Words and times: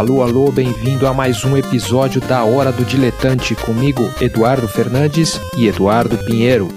Alô, 0.00 0.22
alô, 0.22 0.50
bem-vindo 0.50 1.06
a 1.06 1.12
mais 1.12 1.44
um 1.44 1.58
episódio 1.58 2.22
da 2.22 2.42
Hora 2.42 2.72
do 2.72 2.86
Diletante 2.86 3.54
comigo, 3.54 4.00
Eduardo 4.18 4.66
Fernandes 4.66 5.38
e 5.58 5.68
Eduardo 5.68 6.16
Pinheiro. 6.24 6.68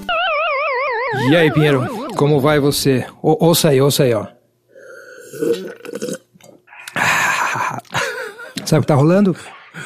E 1.29 1.33
aí, 1.33 1.49
Pinheiro, 1.49 1.87
como 2.17 2.41
vai 2.41 2.59
você? 2.59 3.05
O, 3.21 3.45
ouça 3.45 3.69
aí, 3.69 3.79
ouça 3.79 4.03
aí, 4.03 4.13
ó. 4.13 4.27
Sabe 8.65 8.79
o 8.79 8.81
que 8.81 8.87
tá 8.87 8.95
rolando? 8.95 9.33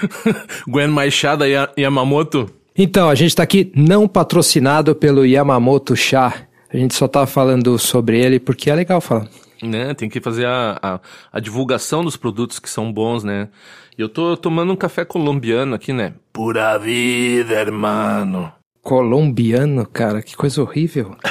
Gwen 0.67 0.87
Machada 0.87 1.47
e 1.47 1.53
Yamamoto? 1.79 2.49
Então, 2.75 3.07
a 3.07 3.13
gente 3.13 3.35
tá 3.35 3.43
aqui 3.43 3.71
não 3.75 4.07
patrocinado 4.07 4.95
pelo 4.95 5.23
Yamamoto 5.23 5.95
Chá. 5.95 6.33
A 6.73 6.75
gente 6.75 6.95
só 6.95 7.07
tá 7.07 7.27
falando 7.27 7.77
sobre 7.77 8.19
ele 8.19 8.39
porque 8.39 8.71
é 8.71 8.73
legal 8.73 8.99
falar. 8.99 9.27
Né, 9.61 9.93
tem 9.93 10.07
que 10.07 10.21
fazer 10.21 10.45
a, 10.45 10.79
a, 10.81 10.99
a, 11.31 11.39
divulgação 11.39 12.03
dos 12.03 12.15
produtos 12.15 12.59
que 12.59 12.69
são 12.69 12.93
bons, 12.93 13.23
né? 13.23 13.49
E 13.97 14.01
eu 14.01 14.07
tô 14.07 14.37
tomando 14.37 14.71
um 14.71 14.75
café 14.75 15.03
colombiano 15.03 15.73
aqui, 15.73 15.91
né? 15.91 16.13
Pura 16.31 16.77
vida, 16.77 17.53
hermano. 17.53 18.51
Colombiano, 18.83 19.85
cara, 19.85 20.21
que 20.21 20.35
coisa 20.35 20.61
horrível. 20.61 21.15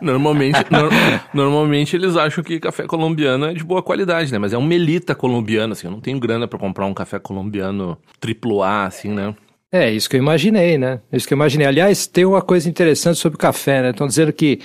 Normalmente, 0.00 0.58
no, 0.70 0.88
normalmente 1.34 1.94
eles 1.94 2.16
acham 2.16 2.42
que 2.42 2.58
café 2.58 2.86
colombiano 2.86 3.46
é 3.46 3.52
de 3.52 3.62
boa 3.62 3.82
qualidade, 3.82 4.32
né? 4.32 4.38
Mas 4.38 4.52
é 4.52 4.58
um 4.58 4.64
melita 4.64 5.14
colombiano, 5.14 5.72
assim. 5.72 5.86
Eu 5.86 5.90
não 5.90 6.00
tenho 6.00 6.18
grana 6.18 6.48
para 6.48 6.58
comprar 6.58 6.86
um 6.86 6.94
café 6.94 7.18
colombiano 7.18 7.98
triplo 8.18 8.62
A, 8.62 8.86
assim, 8.86 9.10
né? 9.10 9.34
É, 9.72 9.90
isso 9.90 10.10
que 10.10 10.16
eu 10.16 10.20
imaginei, 10.20 10.76
né? 10.76 11.00
Isso 11.12 11.28
que 11.28 11.34
eu 11.34 11.36
imaginei. 11.36 11.66
Aliás, 11.66 12.06
tem 12.06 12.24
uma 12.24 12.42
coisa 12.42 12.68
interessante 12.68 13.18
sobre 13.18 13.36
o 13.36 13.38
café, 13.38 13.82
né? 13.82 13.90
Estão 13.90 14.06
dizendo 14.06 14.32
que 14.32 14.60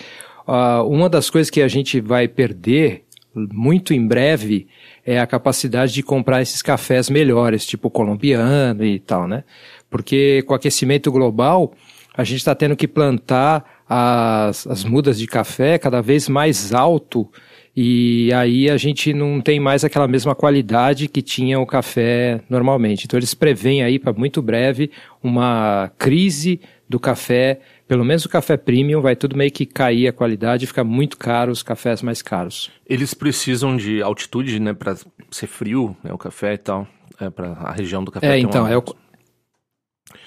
uh, 0.47 0.87
uma 0.87 1.09
das 1.09 1.29
coisas 1.29 1.49
que 1.49 1.61
a 1.61 1.67
gente 1.67 1.99
vai 1.99 2.27
perder 2.27 3.03
muito 3.35 3.93
em 3.93 4.07
breve 4.07 4.67
é 5.05 5.19
a 5.19 5.27
capacidade 5.27 5.93
de 5.93 6.01
comprar 6.01 6.41
esses 6.41 6.61
cafés 6.61 7.09
melhores, 7.09 7.65
tipo 7.65 7.89
colombiano 7.89 8.83
e 8.85 8.99
tal, 8.99 9.27
né? 9.27 9.43
Porque 9.89 10.41
com 10.43 10.53
o 10.53 10.55
aquecimento 10.55 11.11
global, 11.11 11.73
a 12.15 12.23
gente 12.23 12.37
está 12.37 12.55
tendo 12.55 12.75
que 12.75 12.87
plantar 12.87 13.83
as, 13.87 14.65
as 14.67 14.83
mudas 14.83 15.19
de 15.19 15.27
café 15.27 15.77
cada 15.77 16.01
vez 16.01 16.29
mais 16.29 16.73
alto 16.73 17.29
e 17.75 18.31
aí 18.33 18.69
a 18.69 18.77
gente 18.77 19.13
não 19.13 19.41
tem 19.41 19.59
mais 19.59 19.83
aquela 19.83 20.07
mesma 20.07 20.33
qualidade 20.33 21.09
que 21.09 21.21
tinha 21.21 21.59
o 21.59 21.65
café 21.65 22.39
normalmente. 22.49 23.03
Então 23.03 23.19
eles 23.19 23.33
preveem 23.33 23.83
aí 23.83 23.99
para 23.99 24.13
muito 24.13 24.41
breve 24.41 24.89
uma 25.21 25.91
crise 25.97 26.61
do 26.87 26.99
café, 26.99 27.59
pelo 27.87 28.03
menos 28.03 28.25
o 28.25 28.29
café 28.29 28.57
premium 28.57 29.01
vai 29.01 29.15
tudo 29.15 29.35
meio 29.35 29.51
que 29.51 29.65
cair 29.65 30.07
a 30.07 30.13
qualidade 30.13 30.63
e 30.63 30.67
ficar 30.67 30.83
muito 30.83 31.17
caro 31.17 31.51
os 31.51 31.63
cafés 31.63 32.01
mais 32.01 32.21
caros. 32.21 32.71
Eles 32.87 33.13
precisam 33.13 33.77
de 33.77 34.01
altitude, 34.01 34.59
né, 34.59 34.73
para 34.73 34.95
ser 35.31 35.47
frio, 35.47 35.95
né, 36.03 36.11
o 36.13 36.17
café 36.17 36.53
e 36.53 36.57
tal, 36.57 36.87
é 37.19 37.29
para 37.29 37.51
a 37.51 37.71
região 37.71 38.03
do 38.03 38.11
café. 38.11 38.35
É, 38.35 38.39
então, 38.39 38.63
uma... 38.63 38.71
é 38.71 38.77
o 38.77 38.83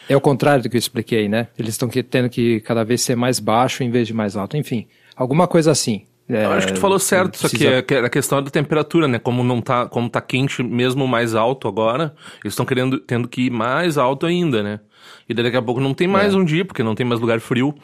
é 0.09 0.17
o 0.17 0.21
contrário 0.21 0.63
do 0.63 0.71
que 0.71 0.77
eu 0.77 0.79
expliquei, 0.79 1.29
né? 1.29 1.49
Eles 1.59 1.75
estão 1.75 1.89
tendo 1.89 2.31
que 2.31 2.61
cada 2.61 2.83
vez 2.83 3.03
ser 3.03 3.15
mais 3.15 3.39
baixo 3.39 3.83
em 3.83 3.91
vez 3.91 4.07
de 4.07 4.15
mais 4.15 4.37
alto. 4.37 4.57
Enfim, 4.57 4.87
alguma 5.15 5.47
coisa 5.47 5.71
assim. 5.71 6.07
É, 6.29 6.45
eu 6.45 6.53
acho 6.53 6.67
que 6.67 6.75
tu 6.75 6.81
falou 6.81 6.99
certo, 6.99 7.37
isso 7.37 7.47
aqui 7.47 7.67
é, 7.67 7.85
é 7.89 8.05
a 8.05 8.11
questão 8.11 8.43
da 8.43 8.51
temperatura, 8.51 9.09
né? 9.09 9.19
Como 9.19 9.43
não 9.43 9.63
tá, 9.63 9.87
como 9.87 10.11
tá 10.11 10.21
quente 10.21 10.63
mesmo 10.63 11.09
mais 11.09 11.35
alto 11.35 11.67
agora, 11.67 12.15
eles 12.45 12.53
estão 12.53 12.67
querendo 12.67 12.99
tendo 13.01 13.27
que 13.27 13.47
ir 13.47 13.51
mais 13.51 13.97
alto 13.97 14.27
ainda, 14.27 14.63
né? 14.63 14.81
E 15.29 15.35
daqui 15.35 15.57
a 15.57 15.63
pouco 15.63 15.81
não 15.81 15.93
tem 15.93 16.09
mais 16.09 16.35
é. 16.35 16.37
um 16.37 16.45
dia, 16.45 16.65
porque 16.65 16.83
não 16.83 16.95
tem 16.95 17.05
mais 17.05 17.21
lugar 17.21 17.39
frio. 17.41 17.75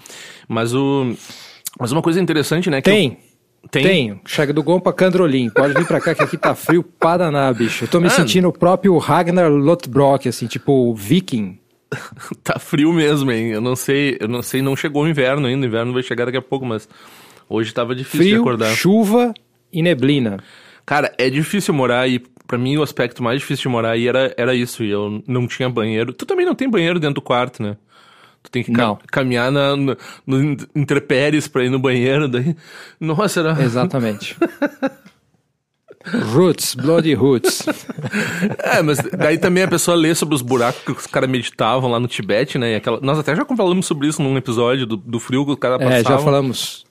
Mas 0.48 0.74
o 0.74 1.14
mas 1.78 1.92
uma 1.92 2.02
coisa 2.02 2.20
interessante, 2.20 2.70
né, 2.70 2.80
Tem. 2.80 3.18
Eu... 3.20 3.34
Tem? 3.70 3.82
Tenho. 3.82 4.20
Chega 4.26 4.52
do 4.52 4.62
Gon 4.62 4.78
pra 4.78 4.92
Candrolim. 4.92 5.48
Pode 5.48 5.72
vir 5.72 5.86
pra 5.86 5.98
cá 5.98 6.14
que 6.14 6.22
aqui 6.22 6.36
tá 6.36 6.54
frio 6.54 6.82
para 6.82 7.24
danar, 7.24 7.54
bicho. 7.54 7.84
Eu 7.84 7.88
tô 7.88 7.98
me 7.98 8.08
ah, 8.08 8.10
sentindo 8.10 8.46
o 8.46 8.52
próprio 8.52 8.96
Ragnar 8.98 9.50
Lothbrok, 9.50 10.28
assim, 10.28 10.46
tipo 10.46 10.94
viking. 10.94 11.58
tá 12.44 12.58
frio 12.58 12.92
mesmo, 12.92 13.32
hein? 13.32 13.52
Eu 13.52 13.62
não 13.62 13.74
sei, 13.74 14.18
eu 14.20 14.28
não 14.28 14.42
sei, 14.42 14.60
não 14.60 14.76
chegou 14.76 15.04
o 15.04 15.08
inverno 15.08 15.46
ainda, 15.46 15.64
o 15.64 15.68
inverno 15.68 15.94
vai 15.94 16.02
chegar 16.02 16.26
daqui 16.26 16.36
a 16.36 16.42
pouco, 16.42 16.66
mas 16.66 16.86
hoje 17.48 17.72
tava 17.72 17.94
difícil 17.94 18.18
frio, 18.20 18.34
de 18.34 18.40
acordar. 18.40 18.74
chuva 18.74 19.32
e 19.72 19.82
neblina. 19.82 20.38
Cara, 20.84 21.12
é 21.16 21.30
difícil 21.30 21.72
morar 21.72 22.00
aí. 22.00 22.22
Pra 22.46 22.58
mim, 22.58 22.76
o 22.76 22.82
aspecto 22.82 23.22
mais 23.22 23.40
difícil 23.40 23.62
de 23.62 23.68
morar 23.68 23.92
aí 23.92 24.06
era, 24.06 24.34
era 24.36 24.54
isso. 24.54 24.84
E 24.84 24.90
eu 24.90 25.22
não 25.26 25.46
tinha 25.46 25.68
banheiro. 25.68 26.12
Tu 26.12 26.26
também 26.26 26.44
não 26.44 26.54
tem 26.54 26.68
banheiro 26.68 27.00
dentro 27.00 27.16
do 27.16 27.22
quarto, 27.22 27.62
né? 27.62 27.76
Tu 28.42 28.50
tem 28.50 28.62
que 28.62 28.72
ca 28.72 28.96
caminhar 29.10 29.50
na, 29.50 29.74
no, 29.74 29.96
no 30.26 30.56
interpéries 30.74 31.48
pra 31.48 31.64
ir 31.64 31.70
no 31.70 31.78
banheiro. 31.78 32.28
Daí... 32.28 32.54
Nossa, 33.00 33.40
era. 33.40 33.62
Exatamente. 33.62 34.36
Roots, 36.32 36.74
Bloody 36.74 37.14
Roots. 37.14 37.66
é, 38.62 38.82
mas 38.82 38.98
daí 38.98 39.38
também 39.38 39.62
a 39.62 39.68
pessoa 39.68 39.96
lê 39.96 40.14
sobre 40.14 40.34
os 40.34 40.42
buracos 40.42 40.82
que 40.82 40.92
os 40.92 41.06
caras 41.06 41.30
meditavam 41.30 41.90
lá 41.90 41.98
no 41.98 42.06
Tibete, 42.06 42.58
né? 42.58 42.76
Aquela... 42.76 43.00
Nós 43.00 43.18
até 43.18 43.34
já 43.34 43.44
falamos 43.56 43.86
sobre 43.86 44.08
isso 44.08 44.22
num 44.22 44.36
episódio 44.36 44.86
do, 44.86 44.98
do 44.98 45.18
frio 45.18 45.46
que 45.46 45.52
o 45.52 45.56
cara 45.56 45.78
passava. 45.78 45.96
É, 45.96 46.04
já 46.04 46.18
falamos 46.18 46.84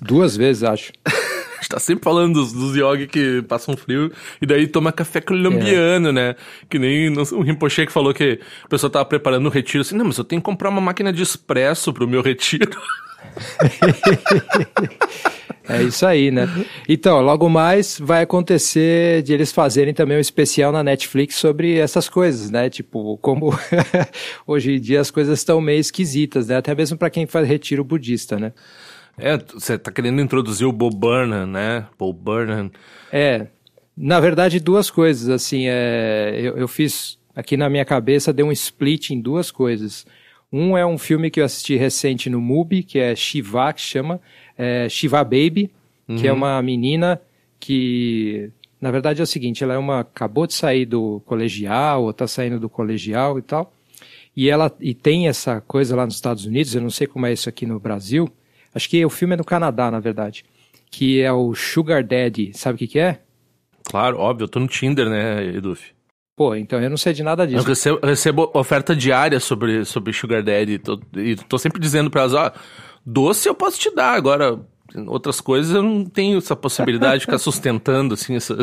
duas 0.00 0.36
vezes, 0.36 0.62
acho. 0.62 0.92
a 1.62 1.62
gente 1.62 1.68
tá 1.68 1.78
sempre 1.78 2.04
falando 2.04 2.34
dos, 2.34 2.52
dos 2.52 2.76
yogi 2.76 3.06
que 3.06 3.42
passam 3.42 3.76
frio 3.76 4.10
e 4.40 4.46
daí 4.46 4.66
toma 4.66 4.92
café 4.92 5.20
colombiano, 5.20 6.08
é. 6.08 6.12
né? 6.12 6.36
Que 6.68 6.78
nem 6.78 7.08
o 7.08 7.42
Rinpoche 7.42 7.86
que 7.86 7.92
falou 7.92 8.12
que 8.12 8.40
a 8.64 8.68
pessoa 8.68 8.90
tava 8.90 9.04
preparando 9.04 9.46
o 9.46 9.50
retiro 9.50 9.82
assim, 9.82 9.96
não, 9.96 10.06
mas 10.06 10.18
eu 10.18 10.24
tenho 10.24 10.42
que 10.42 10.46
comprar 10.46 10.68
uma 10.68 10.80
máquina 10.80 11.12
de 11.12 11.22
expresso 11.22 11.92
pro 11.92 12.08
meu 12.08 12.22
retiro. 12.22 12.80
É 15.68 15.80
isso 15.80 16.04
aí, 16.04 16.32
né? 16.32 16.48
Então, 16.88 17.20
logo 17.20 17.48
mais 17.48 17.98
vai 17.98 18.22
acontecer 18.22 19.22
de 19.22 19.32
eles 19.32 19.52
fazerem 19.52 19.94
também 19.94 20.16
um 20.16 20.20
especial 20.20 20.72
na 20.72 20.82
Netflix 20.82 21.36
sobre 21.36 21.78
essas 21.78 22.08
coisas, 22.08 22.50
né? 22.50 22.68
Tipo, 22.68 23.16
como 23.18 23.56
hoje 24.44 24.72
em 24.72 24.80
dia 24.80 25.00
as 25.00 25.10
coisas 25.10 25.38
estão 25.38 25.60
meio 25.60 25.78
esquisitas, 25.78 26.48
né? 26.48 26.56
Até 26.56 26.74
mesmo 26.74 26.98
para 26.98 27.10
quem 27.10 27.26
faz 27.26 27.46
retiro 27.46 27.84
budista, 27.84 28.38
né? 28.38 28.52
É, 29.18 29.36
você 29.36 29.78
tá 29.78 29.92
querendo 29.92 30.20
introduzir 30.20 30.66
o 30.66 30.72
Bob 30.72 30.96
Burnham, 30.96 31.46
né? 31.46 31.86
Bob 31.98 32.18
Burnham. 32.18 32.70
É, 33.12 33.46
na 33.96 34.18
verdade 34.20 34.58
duas 34.58 34.90
coisas, 34.90 35.28
assim, 35.28 35.66
é, 35.66 36.38
eu, 36.42 36.56
eu 36.56 36.68
fiz 36.68 37.18
aqui 37.34 37.56
na 37.56 37.68
minha 37.68 37.84
cabeça, 37.84 38.32
deu 38.32 38.46
um 38.46 38.52
split 38.52 39.10
em 39.10 39.20
duas 39.20 39.50
coisas. 39.50 40.06
Um 40.52 40.76
é 40.76 40.84
um 40.84 40.98
filme 40.98 41.30
que 41.30 41.40
eu 41.40 41.44
assisti 41.44 41.76
recente 41.76 42.28
no 42.28 42.40
MUBI, 42.40 42.82
que 42.82 42.98
é 42.98 43.16
Shiva, 43.16 43.72
que 43.72 43.80
chama, 43.80 44.20
é, 44.56 44.86
Shiva 44.88 45.24
Baby, 45.24 45.70
uhum. 46.06 46.16
que 46.16 46.26
é 46.26 46.30
uhum. 46.30 46.38
uma 46.38 46.60
menina 46.60 47.20
que, 47.58 48.50
na 48.80 48.90
verdade 48.90 49.20
é 49.20 49.22
o 49.24 49.26
seguinte, 49.26 49.64
ela 49.64 49.74
é 49.74 49.78
uma, 49.78 50.00
acabou 50.00 50.46
de 50.46 50.52
sair 50.52 50.84
do 50.84 51.22
colegial, 51.24 52.02
ou 52.02 52.10
está 52.10 52.26
saindo 52.26 52.60
do 52.60 52.68
colegial 52.68 53.38
e 53.38 53.42
tal, 53.42 53.72
e 54.36 54.50
ela 54.50 54.70
e 54.80 54.92
tem 54.92 55.26
essa 55.28 55.60
coisa 55.60 55.96
lá 55.96 56.04
nos 56.04 56.16
Estados 56.16 56.44
Unidos, 56.44 56.74
eu 56.74 56.82
não 56.82 56.90
sei 56.90 57.06
como 57.06 57.24
é 57.24 57.32
isso 57.32 57.48
aqui 57.48 57.64
no 57.64 57.80
Brasil, 57.80 58.28
acho 58.74 58.88
que 58.88 59.04
o 59.04 59.10
filme 59.10 59.34
é 59.34 59.36
no 59.36 59.44
Canadá, 59.44 59.90
na 59.90 60.00
verdade, 60.00 60.44
que 60.90 61.20
é 61.20 61.32
o 61.32 61.54
Sugar 61.54 62.04
Daddy, 62.04 62.52
sabe 62.54 62.76
o 62.76 62.78
que 62.78 62.86
que 62.86 62.98
é? 62.98 63.20
Claro, 63.84 64.18
óbvio, 64.18 64.44
eu 64.44 64.48
tô 64.48 64.60
no 64.60 64.68
Tinder, 64.68 65.08
né, 65.08 65.44
Eduf? 65.44 65.92
Pô, 66.36 66.54
então 66.54 66.80
eu 66.80 66.88
não 66.88 66.96
sei 66.96 67.12
de 67.12 67.22
nada 67.22 67.46
disso. 67.46 67.58
Eu 67.60 67.64
recebo, 67.64 68.00
recebo 68.02 68.50
oferta 68.54 68.96
diária 68.96 69.38
sobre, 69.38 69.84
sobre 69.84 70.12
Sugar 70.12 70.42
Daddy 70.42 70.78
tô, 70.78 70.98
e 71.16 71.36
tô 71.36 71.58
sempre 71.58 71.80
dizendo 71.80 72.10
pra 72.10 72.22
elas, 72.22 72.34
ó, 72.34 72.52
Doce 73.04 73.48
eu 73.48 73.54
posso 73.54 73.78
te 73.78 73.94
dar, 73.94 74.14
agora 74.14 74.58
outras 75.06 75.40
coisas 75.40 75.74
eu 75.74 75.82
não 75.82 76.04
tenho 76.04 76.38
essa 76.38 76.54
possibilidade 76.54 77.20
de 77.20 77.26
ficar 77.26 77.38
sustentando 77.38 78.14
assim 78.14 78.36
essa. 78.36 78.56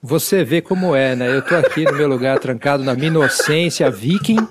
Você 0.00 0.44
vê 0.44 0.60
como 0.60 0.94
é, 0.94 1.14
né? 1.14 1.34
Eu 1.34 1.42
tô 1.42 1.54
aqui 1.54 1.84
no 1.84 1.92
meu 1.92 2.08
lugar 2.08 2.38
trancado 2.38 2.82
na 2.82 2.94
minha 2.94 3.08
inocência 3.08 3.90
viking 3.90 4.46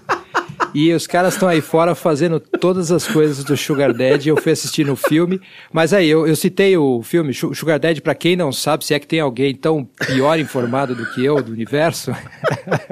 e 0.74 0.94
os 0.94 1.06
caras 1.06 1.34
estão 1.34 1.48
aí 1.48 1.62
fora 1.62 1.94
fazendo 1.94 2.40
todas 2.40 2.92
as 2.92 3.08
coisas 3.08 3.44
do 3.44 3.58
Sugar 3.58 3.94
Daddy. 3.94 4.30
Eu 4.30 4.38
fui 4.38 4.52
assistir 4.52 4.86
no 4.86 4.96
filme, 4.96 5.42
mas 5.72 5.94
aí 5.94 6.10
eu, 6.10 6.26
eu 6.26 6.36
citei 6.36 6.78
o 6.78 7.02
filme 7.02 7.34
Sugar 7.34 7.80
Daddy 7.80 8.02
para 8.02 8.16
quem 8.16 8.36
não 8.36 8.52
sabe, 8.52 8.86
se 8.86 8.94
é 8.94 9.00
que 9.00 9.08
tem 9.08 9.20
alguém 9.20 9.54
tão 9.54 9.84
pior 9.84 10.40
informado 10.40 10.96
do 10.96 11.06
que 11.12 11.24
eu 11.24 11.42
do 11.42 11.52
universo. 11.52 12.12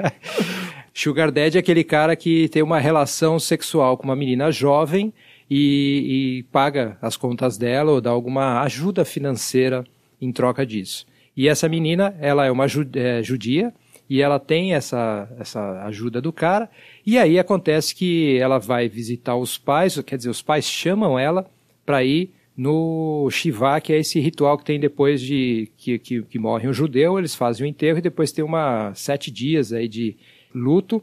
Sugar 0.92 1.30
Daddy 1.30 1.56
é 1.56 1.60
aquele 1.60 1.84
cara 1.84 2.14
que 2.14 2.48
tem 2.48 2.62
uma 2.62 2.78
relação 2.78 3.38
sexual 3.38 3.96
com 3.96 4.04
uma 4.04 4.16
menina 4.16 4.50
jovem 4.50 5.12
e, 5.50 6.38
e 6.38 6.42
paga 6.52 6.98
as 7.00 7.16
contas 7.16 7.56
dela 7.56 7.92
ou 7.92 8.00
dá 8.00 8.10
alguma 8.10 8.60
ajuda 8.62 9.04
financeira 9.04 9.84
em 10.20 10.30
troca 10.30 10.66
disso. 10.66 11.06
E 11.36 11.48
essa 11.48 11.68
menina, 11.68 12.14
ela 12.20 12.44
é 12.44 12.50
uma 12.50 12.66
é, 12.94 13.22
judia 13.22 13.72
e 14.10 14.20
ela 14.20 14.40
tem 14.40 14.74
essa, 14.74 15.32
essa 15.38 15.84
ajuda 15.84 16.20
do 16.20 16.32
cara. 16.32 16.68
E 17.06 17.16
aí 17.16 17.38
acontece 17.38 17.94
que 17.94 18.36
ela 18.38 18.58
vai 18.58 18.88
visitar 18.88 19.36
os 19.36 19.56
pais, 19.56 20.02
quer 20.02 20.16
dizer, 20.16 20.30
os 20.30 20.42
pais 20.42 20.64
chamam 20.64 21.16
ela 21.16 21.48
para 21.86 22.02
ir 22.02 22.32
no 22.56 23.28
Shiva, 23.30 23.80
que 23.80 23.92
é 23.92 23.98
esse 24.00 24.18
ritual 24.18 24.58
que 24.58 24.64
tem 24.64 24.80
depois 24.80 25.20
de 25.20 25.70
que, 25.76 25.96
que, 26.00 26.22
que 26.22 26.38
morre 26.40 26.68
um 26.68 26.72
judeu, 26.72 27.20
eles 27.20 27.36
fazem 27.36 27.64
o 27.64 27.68
enterro 27.68 27.98
e 27.98 28.02
depois 28.02 28.32
tem 28.32 28.44
uma 28.44 28.92
sete 28.94 29.30
dias 29.30 29.72
aí 29.72 29.86
de 29.86 30.16
luto 30.52 31.00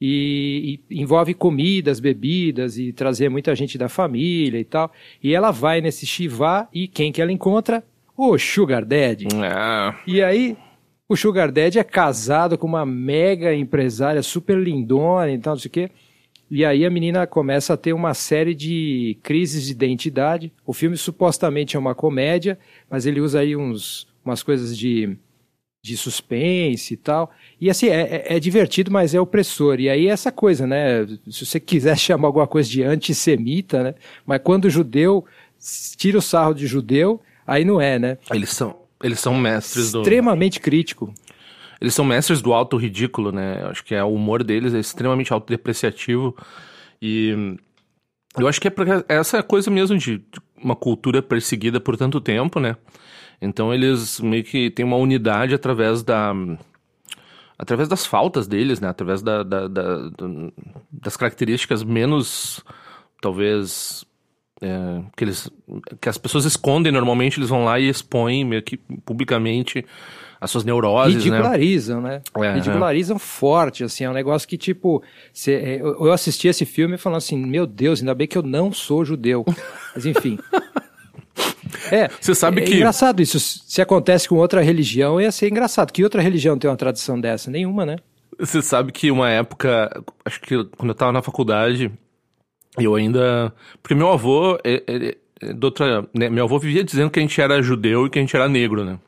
e, 0.00 0.80
e, 0.90 1.00
envolve 1.00 1.34
comidas, 1.34 2.00
bebidas 2.00 2.76
e 2.76 2.92
trazer 2.92 3.28
muita 3.28 3.54
gente 3.54 3.78
da 3.78 3.88
família 3.88 4.58
e 4.58 4.64
tal. 4.64 4.92
E 5.22 5.32
ela 5.32 5.52
vai 5.52 5.80
nesse 5.80 6.04
Shiva 6.04 6.68
e 6.74 6.88
quem 6.88 7.12
que 7.12 7.22
ela 7.22 7.30
encontra? 7.30 7.84
O 8.16 8.36
Sugar 8.36 8.84
Daddy. 8.84 9.28
Ah. 9.40 9.96
E 10.04 10.20
aí 10.20 10.56
o 11.08 11.16
Sugar 11.16 11.50
Daddy 11.50 11.78
é 11.78 11.84
casado 11.84 12.58
com 12.58 12.66
uma 12.66 12.84
mega 12.84 13.54
empresária 13.54 14.22
super 14.22 14.58
lindona 14.58 15.32
e 15.32 15.38
tal, 15.38 15.54
não 15.54 15.60
sei 15.60 15.68
o 15.68 15.72
quê. 15.72 15.90
E 16.50 16.64
aí 16.64 16.84
a 16.84 16.90
menina 16.90 17.26
começa 17.26 17.74
a 17.74 17.76
ter 17.76 17.92
uma 17.92 18.14
série 18.14 18.54
de 18.54 19.18
crises 19.22 19.66
de 19.66 19.72
identidade. 19.72 20.52
O 20.66 20.72
filme 20.72 20.96
supostamente 20.96 21.76
é 21.76 21.78
uma 21.78 21.94
comédia, 21.94 22.58
mas 22.90 23.06
ele 23.06 23.20
usa 23.20 23.40
aí 23.40 23.56
uns, 23.56 24.06
umas 24.24 24.42
coisas 24.42 24.76
de, 24.76 25.16
de 25.82 25.96
suspense 25.96 26.94
e 26.94 26.96
tal. 26.96 27.30
E 27.60 27.68
assim, 27.68 27.88
é, 27.88 28.00
é, 28.00 28.36
é 28.36 28.40
divertido, 28.40 28.90
mas 28.90 29.14
é 29.14 29.20
opressor. 29.20 29.80
E 29.80 29.90
aí 29.90 30.08
essa 30.08 30.32
coisa, 30.32 30.66
né? 30.66 31.06
Se 31.30 31.44
você 31.44 31.60
quiser 31.60 31.96
chamar 31.98 32.28
alguma 32.28 32.46
coisa 32.46 32.68
de 32.68 32.82
antissemita, 32.82 33.82
né? 33.82 33.94
Mas 34.26 34.40
quando 34.42 34.66
o 34.66 34.70
judeu 34.70 35.24
tira 35.96 36.18
o 36.18 36.22
sarro 36.22 36.54
de 36.54 36.66
judeu, 36.66 37.20
aí 37.46 37.64
não 37.64 37.78
é, 37.78 37.98
né? 37.98 38.18
Eles 38.30 38.50
são, 38.50 38.74
eles 39.02 39.20
são 39.20 39.34
mestres 39.36 39.92
do... 39.92 40.00
Extremamente 40.00 40.60
crítico. 40.60 41.12
Eles 41.80 41.94
são 41.94 42.04
mestres 42.04 42.42
do 42.42 42.52
alto 42.52 42.76
ridículo, 42.76 43.30
né? 43.30 43.64
Acho 43.70 43.84
que 43.84 43.94
é, 43.94 44.02
o 44.02 44.12
humor 44.12 44.42
deles 44.42 44.74
é 44.74 44.80
extremamente 44.80 45.32
autodepreciativo. 45.32 46.36
E 47.00 47.56
eu 48.36 48.48
acho 48.48 48.60
que 48.60 48.68
é 48.68 48.70
porque 48.70 49.04
essa 49.08 49.38
é 49.38 49.42
coisa 49.42 49.70
mesmo 49.70 49.96
de 49.96 50.20
uma 50.56 50.74
cultura 50.74 51.22
perseguida 51.22 51.80
por 51.80 51.96
tanto 51.96 52.20
tempo, 52.20 52.58
né? 52.58 52.76
Então 53.40 53.72
eles 53.72 54.20
meio 54.20 54.42
que 54.42 54.70
têm 54.70 54.84
uma 54.84 54.96
unidade 54.96 55.54
através 55.54 56.02
da. 56.02 56.32
através 57.56 57.88
das 57.88 58.04
faltas 58.04 58.48
deles, 58.48 58.80
né? 58.80 58.88
Através 58.88 59.22
da, 59.22 59.44
da, 59.44 59.68
da, 59.68 60.10
das 60.90 61.16
características 61.16 61.84
menos. 61.84 62.64
talvez. 63.20 64.04
É, 64.60 65.02
que, 65.16 65.24
eles, 65.24 65.48
que 66.00 66.08
as 66.08 66.18
pessoas 66.18 66.44
escondem 66.44 66.90
normalmente, 66.90 67.38
eles 67.38 67.48
vão 67.48 67.64
lá 67.64 67.78
e 67.78 67.88
expõem 67.88 68.44
meio 68.44 68.62
que 68.62 68.76
publicamente 69.04 69.84
as 70.40 70.50
suas 70.50 70.64
neuroses, 70.64 71.24
né? 71.24 71.36
Ridicularizam, 71.36 72.00
né? 72.00 72.22
né? 72.36 72.46
É, 72.46 72.54
Ridicularizam 72.54 73.16
é. 73.16 73.18
forte, 73.20 73.84
assim, 73.84 74.04
é 74.04 74.10
um 74.10 74.12
negócio 74.12 74.48
que, 74.48 74.56
tipo, 74.56 75.02
cê, 75.32 75.52
é, 75.52 75.80
eu 75.80 76.12
assisti 76.12 76.48
esse 76.48 76.64
filme 76.64 76.96
falando 76.96 77.18
assim, 77.18 77.36
meu 77.36 77.66
Deus, 77.66 78.00
ainda 78.00 78.14
bem 78.14 78.26
que 78.26 78.38
eu 78.38 78.42
não 78.42 78.72
sou 78.72 79.04
judeu. 79.04 79.44
Mas 79.94 80.06
enfim. 80.06 80.38
É, 81.90 82.08
você 82.20 82.34
sabe 82.34 82.62
é, 82.62 82.64
que... 82.64 82.74
engraçado 82.74 83.22
isso. 83.22 83.38
Se 83.38 83.80
acontece 83.80 84.28
com 84.28 84.36
outra 84.36 84.60
religião, 84.60 85.20
ia 85.20 85.30
ser 85.30 85.48
engraçado. 85.48 85.92
Que 85.92 86.04
outra 86.04 86.20
religião 86.20 86.58
tem 86.58 86.68
uma 86.68 86.76
tradição 86.76 87.20
dessa? 87.20 87.50
Nenhuma, 87.50 87.86
né? 87.86 87.96
Você 88.38 88.60
sabe 88.62 88.92
que 88.92 89.10
uma 89.10 89.30
época, 89.30 90.02
acho 90.24 90.40
que 90.40 90.64
quando 90.76 90.90
eu 90.90 90.94
tava 90.94 91.12
na 91.12 91.22
faculdade, 91.22 91.90
eu 92.84 92.94
ainda. 92.94 93.52
Porque 93.82 93.94
meu 93.94 94.10
avô. 94.10 94.58
É, 94.64 94.82
é, 94.86 95.16
é, 95.40 95.56
outra, 95.62 96.04
né, 96.12 96.28
meu 96.28 96.44
avô 96.44 96.58
vivia 96.58 96.82
dizendo 96.82 97.10
que 97.10 97.18
a 97.18 97.22
gente 97.22 97.40
era 97.40 97.62
judeu 97.62 98.06
e 98.06 98.10
que 98.10 98.18
a 98.18 98.22
gente 98.22 98.34
era 98.34 98.48
negro, 98.48 98.84
né? 98.84 98.98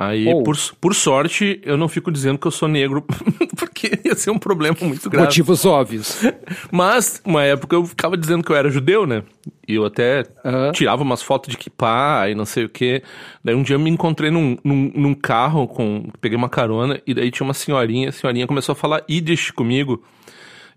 Aí, 0.00 0.28
oh. 0.32 0.44
por, 0.44 0.56
por 0.80 0.94
sorte, 0.94 1.60
eu 1.64 1.76
não 1.76 1.88
fico 1.88 2.12
dizendo 2.12 2.38
que 2.38 2.46
eu 2.46 2.52
sou 2.52 2.68
negro, 2.68 3.04
porque 3.58 3.98
ia 4.04 4.14
ser 4.14 4.30
um 4.30 4.38
problema 4.38 4.76
muito 4.80 5.10
grave. 5.10 5.26
Motivos 5.26 5.64
óbvios. 5.64 6.22
Mas, 6.70 7.20
uma 7.24 7.42
época, 7.42 7.74
eu 7.74 7.84
ficava 7.84 8.16
dizendo 8.16 8.44
que 8.44 8.52
eu 8.52 8.54
era 8.54 8.70
judeu, 8.70 9.04
né? 9.04 9.24
E 9.66 9.74
eu 9.74 9.84
até 9.84 10.24
uhum. 10.44 10.70
tirava 10.70 11.02
umas 11.02 11.20
fotos 11.20 11.50
de 11.50 11.58
kippah 11.58 12.30
e 12.30 12.34
não 12.36 12.46
sei 12.46 12.66
o 12.66 12.68
quê. 12.68 13.02
Daí 13.42 13.56
um 13.56 13.62
dia 13.64 13.74
eu 13.74 13.80
me 13.80 13.90
encontrei 13.90 14.30
num, 14.30 14.56
num, 14.62 14.92
num, 14.94 15.14
carro, 15.14 15.66
com 15.66 16.08
peguei 16.20 16.38
uma 16.38 16.48
carona, 16.48 17.02
e 17.04 17.12
daí 17.12 17.32
tinha 17.32 17.44
uma 17.44 17.54
senhorinha, 17.54 18.10
a 18.10 18.12
senhorinha 18.12 18.46
começou 18.46 18.74
a 18.74 18.76
falar 18.76 19.02
Yiddish 19.10 19.50
comigo. 19.50 20.04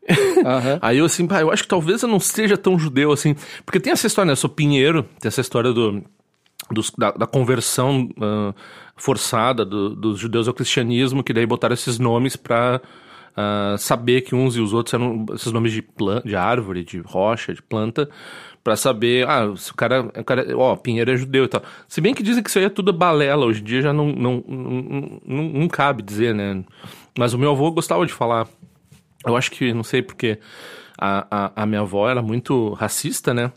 Uhum. 0.09 0.80
Aí 0.81 0.98
eu 0.98 1.06
assim, 1.06 1.27
pá, 1.27 1.42
eu 1.42 1.51
acho 1.51 1.63
que 1.63 1.69
talvez 1.69 2.01
eu 2.01 2.09
não 2.09 2.19
seja 2.19 2.57
tão 2.57 2.77
judeu 2.77 3.12
assim. 3.12 3.36
Porque 3.65 3.80
tem 3.80 3.94
essa 3.94 4.07
história, 4.07 4.27
né? 4.27 4.33
Eu 4.33 4.38
sou 4.38 4.50
pinheiro, 4.50 5.03
tem 5.19 5.27
essa 5.27 5.42
história 5.42 5.71
do 5.71 6.03
dos, 6.71 6.92
da, 6.98 7.12
da, 7.12 7.27
conversão 7.27 8.09
uh, 8.18 8.56
forçada 8.95 9.65
do, 9.65 9.95
dos 9.95 10.19
judeus 10.19 10.48
ao 10.48 10.53
cristianismo, 10.53 11.24
que 11.24 11.33
daí 11.33 11.45
botaram 11.45 11.74
esses 11.74 12.00
nomes 12.00 12.36
para 12.36 12.81
uh, 13.31 13.77
saber 13.77 14.21
que 14.21 14.33
uns 14.33 14.56
e 14.56 14.62
os 14.62 14.74
outros 14.74 14.94
eram 14.94 15.25
esses 15.33 15.51
nomes 15.51 15.74
de, 15.74 15.81
planta, 15.81 16.27
de 16.27 16.36
árvore, 16.36 16.83
de 16.83 17.00
rocha, 17.00 17.53
de 17.53 17.62
planta, 17.62 18.09
para 18.63 18.75
saber, 18.75 19.27
ah, 19.27 19.51
se 19.56 19.71
o 19.71 19.75
cara, 19.75 20.01
o 20.03 20.24
cara, 20.24 20.45
ó, 20.56 20.75
Pinheiro 20.75 21.12
é 21.12 21.18
judeu 21.18 21.45
e 21.45 21.48
tal. 21.48 21.63
Se 21.88 22.00
bem 22.00 22.13
que 22.13 22.21
dizem 22.21 22.44
que 22.44 22.50
isso 22.50 22.59
aí 22.59 22.65
é 22.65 22.69
tudo 22.69 22.94
balela, 22.94 23.45
hoje 23.45 23.62
em 23.62 23.63
dia 23.63 23.81
já 23.81 23.92
não, 23.92 24.07
não, 24.07 24.44
não, 24.48 25.21
não, 25.25 25.44
não 25.44 25.68
cabe 25.68 26.03
dizer, 26.03 26.33
né? 26.36 26.63
Mas 27.18 27.33
o 27.33 27.39
meu 27.39 27.51
avô 27.51 27.71
gostava 27.71 28.06
de 28.06 28.13
falar. 28.13 28.48
Eu 29.25 29.35
acho 29.35 29.51
que, 29.51 29.73
não 29.73 29.83
sei 29.83 30.01
porque 30.01 30.39
a, 30.97 31.27
a, 31.29 31.63
a 31.63 31.65
minha 31.65 31.81
avó 31.81 32.09
era 32.09 32.21
muito 32.21 32.73
racista, 32.73 33.33
né? 33.33 33.51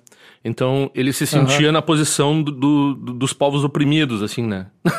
Então 0.44 0.90
ele 0.94 1.12
se 1.12 1.26
sentia 1.26 1.69
uhum. 1.69 1.72
na 1.72 1.82
posição 1.82 2.43
do, 2.43 2.52
do, 2.52 2.94
dos 3.14 3.32
povos 3.32 3.64
oprimidos, 3.64 4.22
assim, 4.22 4.46
né? 4.46 4.66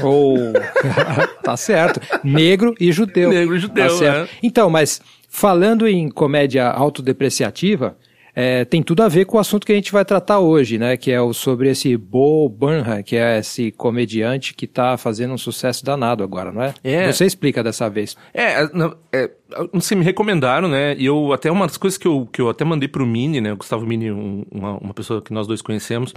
Ou 0.00 0.38
oh, 0.38 0.52
tá 1.44 1.56
certo. 1.56 2.00
Negro 2.24 2.74
e 2.80 2.90
judeu. 2.90 3.28
Negro 3.28 3.56
e 3.56 3.58
judeu, 3.58 3.88
tá 3.88 3.94
certo. 3.94 4.30
É. 4.32 4.38
Então, 4.42 4.70
mas 4.70 5.02
falando 5.28 5.86
em 5.86 6.08
comédia 6.08 6.68
autodepreciativa, 6.68 7.96
é, 8.34 8.64
tem 8.64 8.82
tudo 8.82 9.02
a 9.02 9.08
ver 9.08 9.26
com 9.26 9.36
o 9.36 9.40
assunto 9.40 9.66
que 9.66 9.72
a 9.72 9.74
gente 9.74 9.92
vai 9.92 10.04
tratar 10.04 10.38
hoje, 10.38 10.78
né? 10.78 10.96
Que 10.96 11.10
é 11.12 11.20
o, 11.20 11.34
sobre 11.34 11.68
esse 11.68 11.94
Bo 11.96 12.48
Burnham, 12.48 13.02
que 13.02 13.14
é 13.14 13.38
esse 13.38 13.70
comediante 13.72 14.54
que 14.54 14.64
está 14.64 14.96
fazendo 14.96 15.34
um 15.34 15.38
sucesso 15.38 15.84
danado 15.84 16.24
agora, 16.24 16.50
não 16.50 16.62
é? 16.62 16.74
é. 16.82 17.12
Você 17.12 17.26
explica 17.26 17.62
dessa 17.62 17.90
vez. 17.90 18.16
É, 18.32 18.66
não, 18.72 18.96
é, 19.12 19.30
me 19.94 20.04
recomendaram, 20.04 20.66
né? 20.66 20.96
E 20.96 21.04
eu, 21.04 21.32
até 21.32 21.50
uma 21.50 21.66
das 21.66 21.76
coisas 21.76 21.98
que 21.98 22.08
eu, 22.08 22.26
que 22.32 22.40
eu 22.40 22.48
até 22.48 22.64
mandei 22.64 22.88
pro 22.88 23.06
Mini, 23.06 23.40
né? 23.40 23.52
O 23.52 23.56
Gustavo 23.56 23.86
Mini, 23.86 24.10
um, 24.10 24.46
uma, 24.50 24.78
uma 24.78 24.94
pessoa 24.94 25.20
que 25.20 25.32
nós 25.32 25.46
dois 25.46 25.60
conhecemos, 25.60 26.14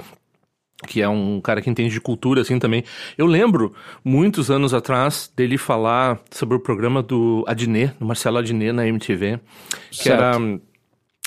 que 0.88 1.02
é 1.02 1.10
um 1.10 1.42
cara 1.42 1.62
que 1.62 1.70
entende 1.70 1.94
de 1.94 2.00
cultura, 2.00 2.42
assim, 2.42 2.60
também. 2.60 2.86
Eu 3.18 3.26
lembro, 3.26 3.74
muitos 4.06 4.50
anos 4.50 4.74
atrás, 4.74 5.30
dele 5.36 5.58
falar 5.58 6.22
sobre 6.32 6.56
o 6.56 6.62
programa 6.62 7.04
do 7.04 7.44
Adnet, 7.46 7.94
do 8.00 8.06
Marcelo 8.06 8.38
Adnet, 8.38 8.72
na 8.72 8.88
MTV, 8.88 9.38
que 9.92 10.04
certo. 10.04 10.22
era 10.22 10.40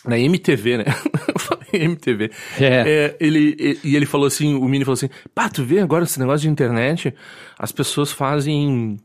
na 0.04 0.18
MTV, 0.18 0.78
né? 0.78 0.84
MTV. 1.72 2.30
É. 2.58 2.66
é. 2.66 3.16
ele, 3.20 3.56
e, 3.58 3.90
e 3.90 3.96
ele 3.96 4.06
falou 4.06 4.26
assim, 4.26 4.54
o 4.54 4.64
Mini 4.66 4.84
falou 4.84 4.94
assim, 4.94 5.10
pá, 5.34 5.48
tu 5.48 5.64
vê 5.64 5.80
agora 5.80 6.04
esse 6.04 6.18
negócio 6.18 6.40
de 6.40 6.48
internet, 6.48 7.14
as 7.58 7.72
pessoas 7.72 8.12
fazem... 8.12 8.96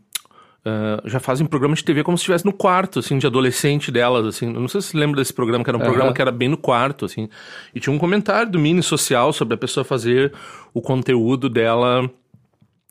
Uh, 0.66 1.10
já 1.10 1.19
fazem 1.19 1.45
programa 1.45 1.75
de 1.75 1.84
TV 1.84 2.06
como 2.06 2.18
se 2.18 2.22
estivesse 2.22 2.45
no 2.45 2.54
quarto, 2.54 3.00
assim, 3.00 3.18
de 3.18 3.28
adolescente 3.28 3.92
delas, 3.92 4.25
assim. 4.25 4.45
Eu 4.45 4.62
não 4.62 4.69
sei 4.69 4.80
se 4.80 4.88
você 4.88 4.98
lembra 4.98 5.18
desse 5.18 5.34
programa, 5.34 5.62
que 5.62 5.69
era 5.69 5.78
um 5.78 5.81
uhum. 5.81 5.88
programa 5.88 6.13
que 6.13 6.22
era 6.22 6.31
bem 6.31 6.48
no 6.48 6.56
quarto, 6.56 7.04
assim. 7.04 7.28
E 7.75 7.81
tinha 7.81 7.94
um 7.94 8.00
comentário 8.00 8.50
do 8.50 8.57
Mini 8.57 8.81
Social 8.81 9.34
sobre 9.34 9.56
a 9.56 9.57
pessoa 9.57 9.84
fazer 9.84 10.31
o 10.74 10.81
conteúdo 10.81 11.50
dela, 11.50 12.10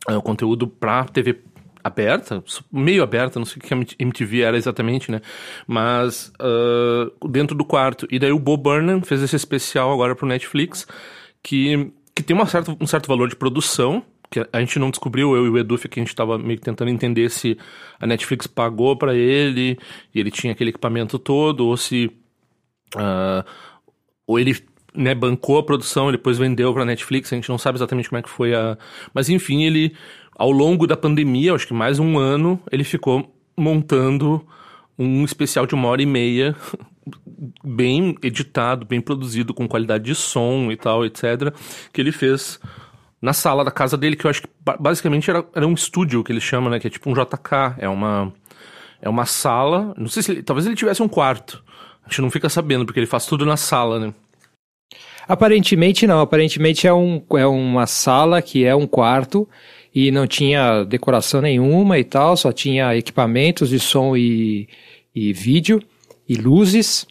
uh, 0.06 0.16
o 0.16 0.20
conteúdo 0.20 0.66
pra 0.66 1.04
TV 1.04 1.38
aberta, 1.82 2.42
meio 2.70 3.02
aberta, 3.02 3.38
não 3.38 3.46
sei 3.46 3.58
o 3.58 3.60
que 3.60 3.74
a 3.74 3.76
MTV 3.98 4.40
era 4.42 4.56
exatamente, 4.56 5.10
né? 5.10 5.20
Mas 5.66 6.32
uh, 6.40 7.28
dentro 7.28 7.56
do 7.56 7.64
quarto. 7.64 8.06
E 8.10 8.18
daí 8.18 8.32
o 8.32 8.38
Bob 8.38 8.62
Burnham 8.62 9.02
fez 9.02 9.22
esse 9.22 9.36
especial 9.36 9.92
agora 9.92 10.14
pro 10.14 10.26
Netflix, 10.26 10.86
que, 11.42 11.92
que 12.14 12.22
tem 12.22 12.36
uma 12.36 12.46
certa, 12.46 12.76
um 12.80 12.86
certo 12.86 13.08
valor 13.08 13.28
de 13.28 13.36
produção, 13.36 14.04
que 14.30 14.46
a 14.52 14.60
gente 14.60 14.78
não 14.78 14.90
descobriu, 14.90 15.36
eu 15.36 15.46
e 15.46 15.48
o 15.50 15.58
Edu, 15.58 15.76
que 15.76 16.00
a 16.00 16.02
gente 16.02 16.14
tava 16.14 16.38
meio 16.38 16.58
que 16.58 16.64
tentando 16.64 16.90
entender 16.90 17.28
se 17.30 17.58
a 18.00 18.06
Netflix 18.06 18.46
pagou 18.46 18.96
para 18.96 19.14
ele, 19.14 19.78
e 20.14 20.20
ele 20.20 20.30
tinha 20.30 20.52
aquele 20.52 20.70
equipamento 20.70 21.18
todo, 21.18 21.66
ou 21.66 21.76
se... 21.76 22.10
Uh, 22.96 23.44
ou 24.26 24.38
ele 24.38 24.56
né, 24.94 25.14
bancou 25.14 25.58
a 25.58 25.62
produção 25.62 26.08
e 26.08 26.12
depois 26.12 26.38
vendeu 26.38 26.72
pra 26.72 26.84
Netflix, 26.84 27.32
a 27.32 27.36
gente 27.36 27.48
não 27.48 27.58
sabe 27.58 27.76
exatamente 27.76 28.08
como 28.08 28.18
é 28.18 28.22
que 28.22 28.30
foi 28.30 28.54
a... 28.54 28.78
Mas 29.12 29.28
enfim, 29.28 29.64
ele 29.64 29.94
ao 30.36 30.50
longo 30.50 30.86
da 30.86 30.96
pandemia, 30.96 31.54
acho 31.54 31.66
que 31.66 31.74
mais 31.74 31.98
um 31.98 32.18
ano, 32.18 32.60
ele 32.70 32.84
ficou 32.84 33.34
montando 33.56 34.46
um 34.98 35.24
especial 35.24 35.66
de 35.66 35.74
uma 35.74 35.88
hora 35.88 36.02
e 36.02 36.06
meia, 36.06 36.56
bem 37.64 38.16
editado, 38.22 38.86
bem 38.86 39.00
produzido, 39.00 39.54
com 39.54 39.68
qualidade 39.68 40.04
de 40.04 40.14
som 40.14 40.70
e 40.70 40.76
tal, 40.76 41.04
etc., 41.04 41.54
que 41.92 42.00
ele 42.00 42.12
fez 42.12 42.60
na 43.20 43.32
sala 43.32 43.64
da 43.64 43.70
casa 43.70 43.96
dele, 43.96 44.16
que 44.16 44.26
eu 44.26 44.30
acho 44.30 44.42
que 44.42 44.48
basicamente 44.80 45.30
era, 45.30 45.44
era 45.54 45.66
um 45.66 45.74
estúdio 45.74 46.24
que 46.24 46.32
ele 46.32 46.40
chama, 46.40 46.68
né? 46.68 46.80
Que 46.80 46.88
é 46.88 46.90
tipo 46.90 47.08
um 47.08 47.14
JK, 47.14 47.76
é 47.78 47.88
uma, 47.88 48.32
é 49.00 49.08
uma 49.08 49.24
sala, 49.24 49.94
não 49.96 50.08
sei 50.08 50.22
se 50.22 50.32
ele, 50.32 50.42
talvez 50.42 50.66
ele 50.66 50.74
tivesse 50.74 51.02
um 51.02 51.08
quarto, 51.08 51.62
a 52.04 52.08
gente 52.08 52.20
não 52.20 52.30
fica 52.30 52.48
sabendo, 52.48 52.84
porque 52.84 52.98
ele 52.98 53.06
faz 53.06 53.24
tudo 53.26 53.46
na 53.46 53.56
sala, 53.56 54.00
né? 54.00 54.14
Aparentemente 55.28 56.04
não, 56.04 56.20
aparentemente 56.20 56.86
é, 56.86 56.92
um, 56.92 57.22
é 57.36 57.46
uma 57.46 57.86
sala 57.86 58.42
que 58.42 58.64
é 58.64 58.74
um 58.74 58.88
quarto 58.88 59.48
e 59.94 60.10
não 60.10 60.26
tinha 60.26 60.84
decoração 60.84 61.40
nenhuma 61.40 61.98
e 61.98 62.04
tal, 62.04 62.36
só 62.36 62.52
tinha 62.52 62.96
equipamentos 62.96 63.68
de 63.68 63.78
som 63.78 64.16
e, 64.16 64.68
e 65.14 65.32
vídeo 65.32 65.82
e 66.28 66.34
luzes. 66.34 67.06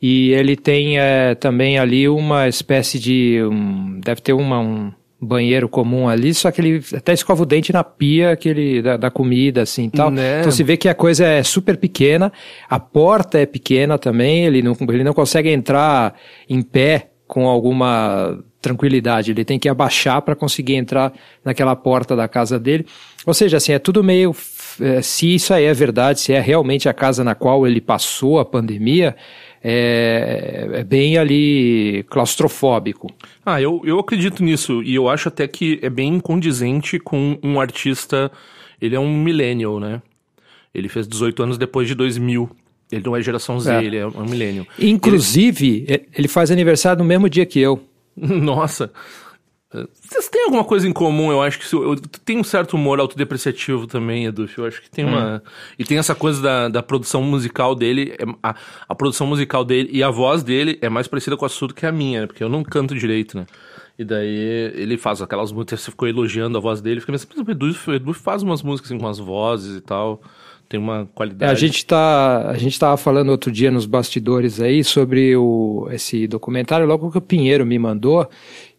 E 0.00 0.30
ele 0.30 0.56
tem 0.56 0.98
é, 0.98 1.34
também 1.34 1.78
ali 1.78 2.08
uma 2.08 2.48
espécie 2.48 2.98
de. 2.98 3.42
Um, 3.42 4.00
deve 4.00 4.22
ter 4.22 4.32
uma, 4.32 4.58
um 4.58 4.90
banheiro 5.20 5.68
comum 5.68 6.08
ali, 6.08 6.32
só 6.32 6.50
que 6.50 6.60
ele 6.60 6.82
até 6.94 7.12
escova 7.12 7.42
o 7.42 7.46
dente 7.46 7.72
na 7.72 7.84
pia 7.84 8.30
aquele, 8.30 8.80
da, 8.80 8.96
da 8.96 9.10
comida, 9.10 9.60
assim 9.62 9.84
e 9.84 9.90
tal. 9.90 10.10
Né? 10.10 10.40
Então 10.40 10.50
você 10.50 10.64
vê 10.64 10.76
que 10.78 10.88
a 10.88 10.94
coisa 10.94 11.26
é 11.26 11.42
super 11.42 11.76
pequena, 11.76 12.32
a 12.68 12.80
porta 12.80 13.38
é 13.38 13.44
pequena 13.44 13.98
também, 13.98 14.46
ele 14.46 14.62
não, 14.62 14.74
ele 14.88 15.04
não 15.04 15.12
consegue 15.12 15.50
entrar 15.50 16.14
em 16.48 16.62
pé 16.62 17.10
com 17.26 17.46
alguma 17.46 18.42
tranquilidade. 18.60 19.30
Ele 19.30 19.44
tem 19.44 19.58
que 19.58 19.68
abaixar 19.68 20.20
para 20.22 20.36
conseguir 20.36 20.74
entrar 20.74 21.12
naquela 21.44 21.74
porta 21.74 22.14
da 22.14 22.28
casa 22.28 22.58
dele. 22.58 22.86
Ou 23.26 23.34
seja, 23.34 23.56
assim, 23.56 23.72
é 23.72 23.78
tudo 23.78 24.02
meio. 24.04 24.34
É, 24.80 25.02
se 25.02 25.34
isso 25.34 25.52
aí 25.52 25.64
é 25.64 25.74
verdade, 25.74 26.20
se 26.20 26.32
é 26.32 26.40
realmente 26.40 26.88
a 26.88 26.92
casa 26.92 27.22
na 27.24 27.34
qual 27.34 27.66
ele 27.66 27.80
passou 27.80 28.38
a 28.38 28.44
pandemia, 28.44 29.16
é, 29.62 30.68
é 30.72 30.84
bem 30.84 31.18
ali 31.18 32.04
claustrofóbico. 32.08 33.12
Ah, 33.44 33.60
eu, 33.60 33.82
eu 33.84 33.98
acredito 33.98 34.42
nisso. 34.42 34.82
E 34.82 34.94
eu 34.94 35.08
acho 35.08 35.28
até 35.28 35.46
que 35.46 35.78
é 35.82 35.90
bem 35.90 36.18
condizente 36.20 36.98
com 36.98 37.38
um 37.42 37.60
artista. 37.60 38.30
Ele 38.80 38.94
é 38.94 39.00
um 39.00 39.14
millennial, 39.14 39.78
né? 39.78 40.00
Ele 40.74 40.88
fez 40.88 41.06
18 41.06 41.42
anos 41.42 41.58
depois 41.58 41.88
de 41.88 41.94
2000. 41.94 42.48
Ele 42.92 43.02
não 43.04 43.16
é 43.16 43.22
geração 43.22 43.60
Z, 43.60 43.72
é. 43.72 43.84
ele 43.84 43.96
é 43.96 44.06
um 44.06 44.24
milênio. 44.24 44.66
Inclusive, 44.78 45.84
ele... 45.86 46.08
ele 46.16 46.28
faz 46.28 46.50
aniversário 46.50 47.02
no 47.02 47.08
mesmo 47.08 47.28
dia 47.28 47.46
que 47.46 47.60
eu. 47.60 47.80
Nossa. 48.16 48.90
Vocês 49.72 50.28
têm 50.28 50.44
alguma 50.44 50.64
coisa 50.64 50.88
em 50.88 50.92
comum? 50.92 51.30
Eu 51.30 51.40
acho 51.40 51.60
que 51.60 51.74
eu, 51.74 51.94
tem 52.24 52.38
um 52.38 52.42
certo 52.42 52.74
humor 52.74 52.98
autodepreciativo 52.98 53.86
também, 53.86 54.26
Eduf. 54.26 54.58
Eu 54.58 54.66
acho 54.66 54.82
que 54.82 54.90
tem 54.90 55.04
hum. 55.04 55.10
uma. 55.10 55.42
E 55.78 55.84
tem 55.84 55.96
essa 55.96 56.12
coisa 56.12 56.42
da, 56.42 56.68
da 56.68 56.82
produção 56.82 57.22
musical 57.22 57.76
dele. 57.76 58.16
É, 58.18 58.24
a, 58.42 58.54
a 58.88 58.94
produção 58.96 59.28
musical 59.28 59.64
dele 59.64 59.88
e 59.92 60.02
a 60.02 60.10
voz 60.10 60.42
dele 60.42 60.76
é 60.82 60.88
mais 60.88 61.06
parecida 61.06 61.36
com 61.36 61.44
a 61.44 61.48
sua 61.48 61.68
do 61.68 61.74
que 61.74 61.86
a 61.86 61.92
minha, 61.92 62.22
né? 62.22 62.26
Porque 62.26 62.42
eu 62.42 62.48
não 62.48 62.64
canto 62.64 62.96
direito, 62.96 63.38
né? 63.38 63.46
E 63.96 64.04
daí 64.04 64.72
ele 64.74 64.96
faz 64.96 65.22
aquelas 65.22 65.52
músicas, 65.52 65.82
você 65.82 65.90
ficou 65.92 66.08
elogiando 66.08 66.58
a 66.58 66.60
voz 66.60 66.80
dele. 66.80 67.00
Fica 67.00 67.12
pensando, 67.12 67.46
o 67.46 67.92
Edu 67.92 68.14
faz 68.14 68.42
umas 68.42 68.62
músicas 68.62 68.90
assim, 68.90 68.98
com 68.98 69.06
as 69.06 69.20
vozes 69.20 69.76
e 69.76 69.80
tal 69.80 70.20
tem 70.70 70.78
uma 70.78 71.04
qualidade. 71.16 71.50
É, 71.50 71.52
a 71.52 71.58
gente 71.58 71.84
tá, 71.84 72.48
a 72.48 72.56
gente 72.56 72.74
estava 72.74 72.96
falando 72.96 73.30
outro 73.30 73.50
dia 73.50 73.72
nos 73.72 73.86
bastidores 73.86 74.60
aí 74.60 74.84
sobre 74.84 75.36
o, 75.36 75.88
esse 75.90 76.28
documentário, 76.28 76.86
logo 76.86 77.10
que 77.10 77.18
o 77.18 77.20
Pinheiro 77.20 77.66
me 77.66 77.76
mandou, 77.76 78.30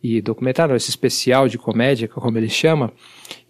e 0.01 0.21
documentário, 0.21 0.74
esse 0.74 0.89
especial 0.89 1.50
de 1.50 1.57
comédia, 1.57 2.07
como 2.07 2.38
ele 2.38 2.48
chama, 2.48 2.93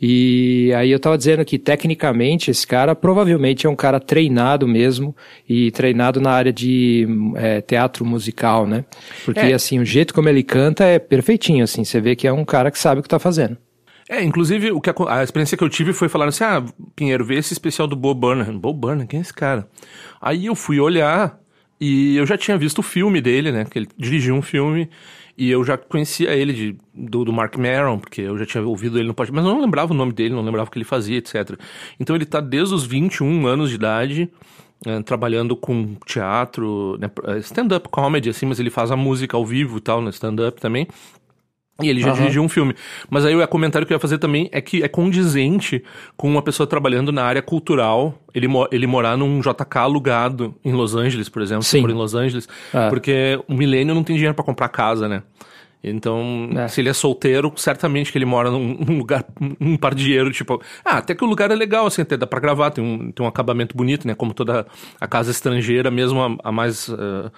e 0.02 0.74
aí 0.76 0.90
eu 0.90 0.98
estava 0.98 1.20
dizendo 1.20 1.46
que 1.46 1.60
tecnicamente 1.60 2.50
esse 2.50 2.66
cara 2.66 2.96
provavelmente 2.96 3.68
é 3.68 3.70
um 3.70 3.76
cara 3.76 4.00
treinado 4.00 4.68
mesmo, 4.68 5.16
e 5.48 5.70
treinado 5.70 6.20
na 6.20 6.32
área 6.32 6.52
de 6.52 7.08
é, 7.36 7.62
teatro 7.62 8.04
musical, 8.04 8.66
né? 8.66 8.84
Porque 9.24 9.40
é. 9.40 9.54
assim, 9.54 9.78
o 9.78 9.86
jeito 9.86 10.16
como 10.16 10.28
ele 10.28 10.42
canta 10.42 10.84
é 10.84 10.98
perfeitinho, 10.98 11.64
assim, 11.64 11.84
você 11.84 12.02
vê 12.02 12.16
que 12.16 12.28
é 12.28 12.34
um 12.34 12.44
cara 12.44 12.72
que 12.72 12.80
sabe 12.80 13.02
o 13.02 13.04
que 13.04 13.08
está 13.08 13.20
fazendo. 13.20 13.56
É, 14.12 14.22
inclusive, 14.22 14.74
o 14.74 14.82
que 14.82 14.90
a, 14.90 14.94
a, 15.08 15.24
experiência 15.24 15.56
que 15.56 15.64
eu 15.64 15.70
tive 15.70 15.94
foi 15.94 16.10
falar 16.10 16.28
assim: 16.28 16.44
ah, 16.44 16.62
Pinheiro, 16.98 17.24
vê 17.24 17.36
esse 17.36 17.54
especial 17.54 17.88
do 17.88 17.96
Bob 17.96 18.20
Burnham. 18.20 18.60
Bob 18.60 18.78
Burnham, 18.78 19.08
quem 19.08 19.20
é 19.20 19.22
esse 19.22 19.34
cara? 19.34 19.66
Aí 20.20 20.48
eu 20.48 20.54
fui 20.54 20.82
olhar 20.82 21.40
e 21.80 22.18
eu 22.18 22.26
já 22.26 22.38
tinha 22.38 22.58
visto 22.58 22.80
o 22.80 22.84
filme 22.84 23.22
dele, 23.22 23.54
né? 23.54 23.64
Que 23.64 23.80
ele 23.80 23.88
dirigiu 23.98 24.36
um 24.36 24.42
filme 24.42 24.90
e 25.38 25.50
eu 25.50 25.64
já 25.64 25.78
conhecia 25.78 26.36
ele 26.36 26.52
de, 26.52 26.78
do, 26.94 27.24
do 27.24 27.32
Mark 27.32 27.56
Maron, 27.56 28.00
porque 28.00 28.20
eu 28.20 28.38
já 28.38 28.46
tinha 28.46 28.62
ouvido 28.62 29.00
ele 29.00 29.08
no 29.08 29.14
podcast, 29.14 29.34
mas 29.34 29.50
eu 29.50 29.56
não 29.56 29.62
lembrava 29.62 29.94
o 29.94 29.96
nome 29.96 30.12
dele, 30.12 30.34
não 30.34 30.44
lembrava 30.44 30.68
o 30.68 30.72
que 30.72 30.78
ele 30.78 30.84
fazia, 30.84 31.18
etc. 31.18 31.58
Então 31.98 32.14
ele 32.14 32.26
tá 32.26 32.42
desde 32.42 32.76
os 32.76 32.86
21 32.86 33.48
anos 33.48 33.70
de 33.70 33.76
idade. 33.76 34.30
É, 34.84 35.00
trabalhando 35.04 35.56
com 35.56 35.94
teatro, 36.08 36.98
né, 36.98 37.08
stand-up 37.42 37.88
comedy, 37.90 38.32
assim, 38.32 38.48
mas 38.48 38.60
ele 38.60 38.72
faz 38.72 38.90
a 38.90 38.96
música 38.96 39.38
ao 39.38 39.46
vivo 39.46 39.78
e 39.78 39.80
tal, 39.80 40.02
no 40.02 40.10
stand-up 40.10 40.60
também. 40.60 40.88
E 41.82 41.90
ele 41.90 42.02
já 42.02 42.10
uhum. 42.10 42.16
dirigiu 42.16 42.44
um 42.44 42.50
filme. 42.50 42.76
Mas 43.10 43.26
aí 43.26 43.36
o 43.36 43.48
comentário 43.48 43.88
que 43.88 43.94
eu 43.94 43.96
ia 43.96 44.00
fazer 44.00 44.18
também 44.18 44.50
é 44.52 44.62
que 44.62 44.84
é 44.84 44.88
condizente 44.88 45.84
com 46.16 46.30
uma 46.30 46.42
pessoa 46.42 46.68
trabalhando 46.68 47.12
na 47.12 47.24
área 47.24 47.42
cultural, 47.42 48.14
ele, 48.34 48.48
ele 48.72 48.88
morar 48.88 49.18
num 49.18 49.40
JK 49.40 49.78
alugado 49.78 50.56
em 50.64 50.74
Los 50.74 50.96
Angeles, 50.96 51.28
por 51.28 51.42
exemplo, 51.42 51.64
Sim. 51.64 51.80
em 51.80 51.94
Los 51.94 52.14
Angeles, 52.14 52.48
é. 52.74 52.90
porque 52.90 53.40
o 53.48 53.54
milênio 53.54 53.96
não 53.96 54.04
tem 54.04 54.16
dinheiro 54.16 54.36
para 54.36 54.46
comprar 54.46 54.70
casa, 54.70 55.08
né? 55.08 55.24
Então, 55.84 56.50
é. 56.56 56.68
se 56.68 56.80
ele 56.80 56.90
é 56.90 56.94
solteiro, 56.94 57.52
certamente 57.56 58.12
que 58.12 58.18
ele 58.18 58.26
mora 58.26 58.52
num, 58.52 58.78
num 58.80 59.00
lugar, 59.00 59.26
um 59.60 59.76
par 59.76 59.96
de 59.96 60.04
dinheiro, 60.04 60.32
tipo... 60.32 60.62
Ah, 60.86 60.98
até 60.98 61.16
que 61.16 61.24
o 61.24 61.28
lugar 61.28 61.50
é 61.50 61.56
legal, 61.56 61.88
assim, 61.88 62.04
até 62.04 62.16
dá 62.16 62.28
pra 62.28 62.40
gravar, 62.40 62.70
tem 62.70 62.84
um, 62.84 63.12
tem 63.12 63.26
um 63.26 63.28
acabamento 63.28 63.76
bonito, 63.76 64.08
né? 64.08 64.14
Como 64.14 64.32
toda 64.32 64.68
a 65.00 65.08
casa 65.08 65.32
estrangeira, 65.32 65.90
mesmo 65.90 66.22
a, 66.22 66.50
a 66.50 66.52
mais... 66.52 66.88
Uh, 66.88 67.32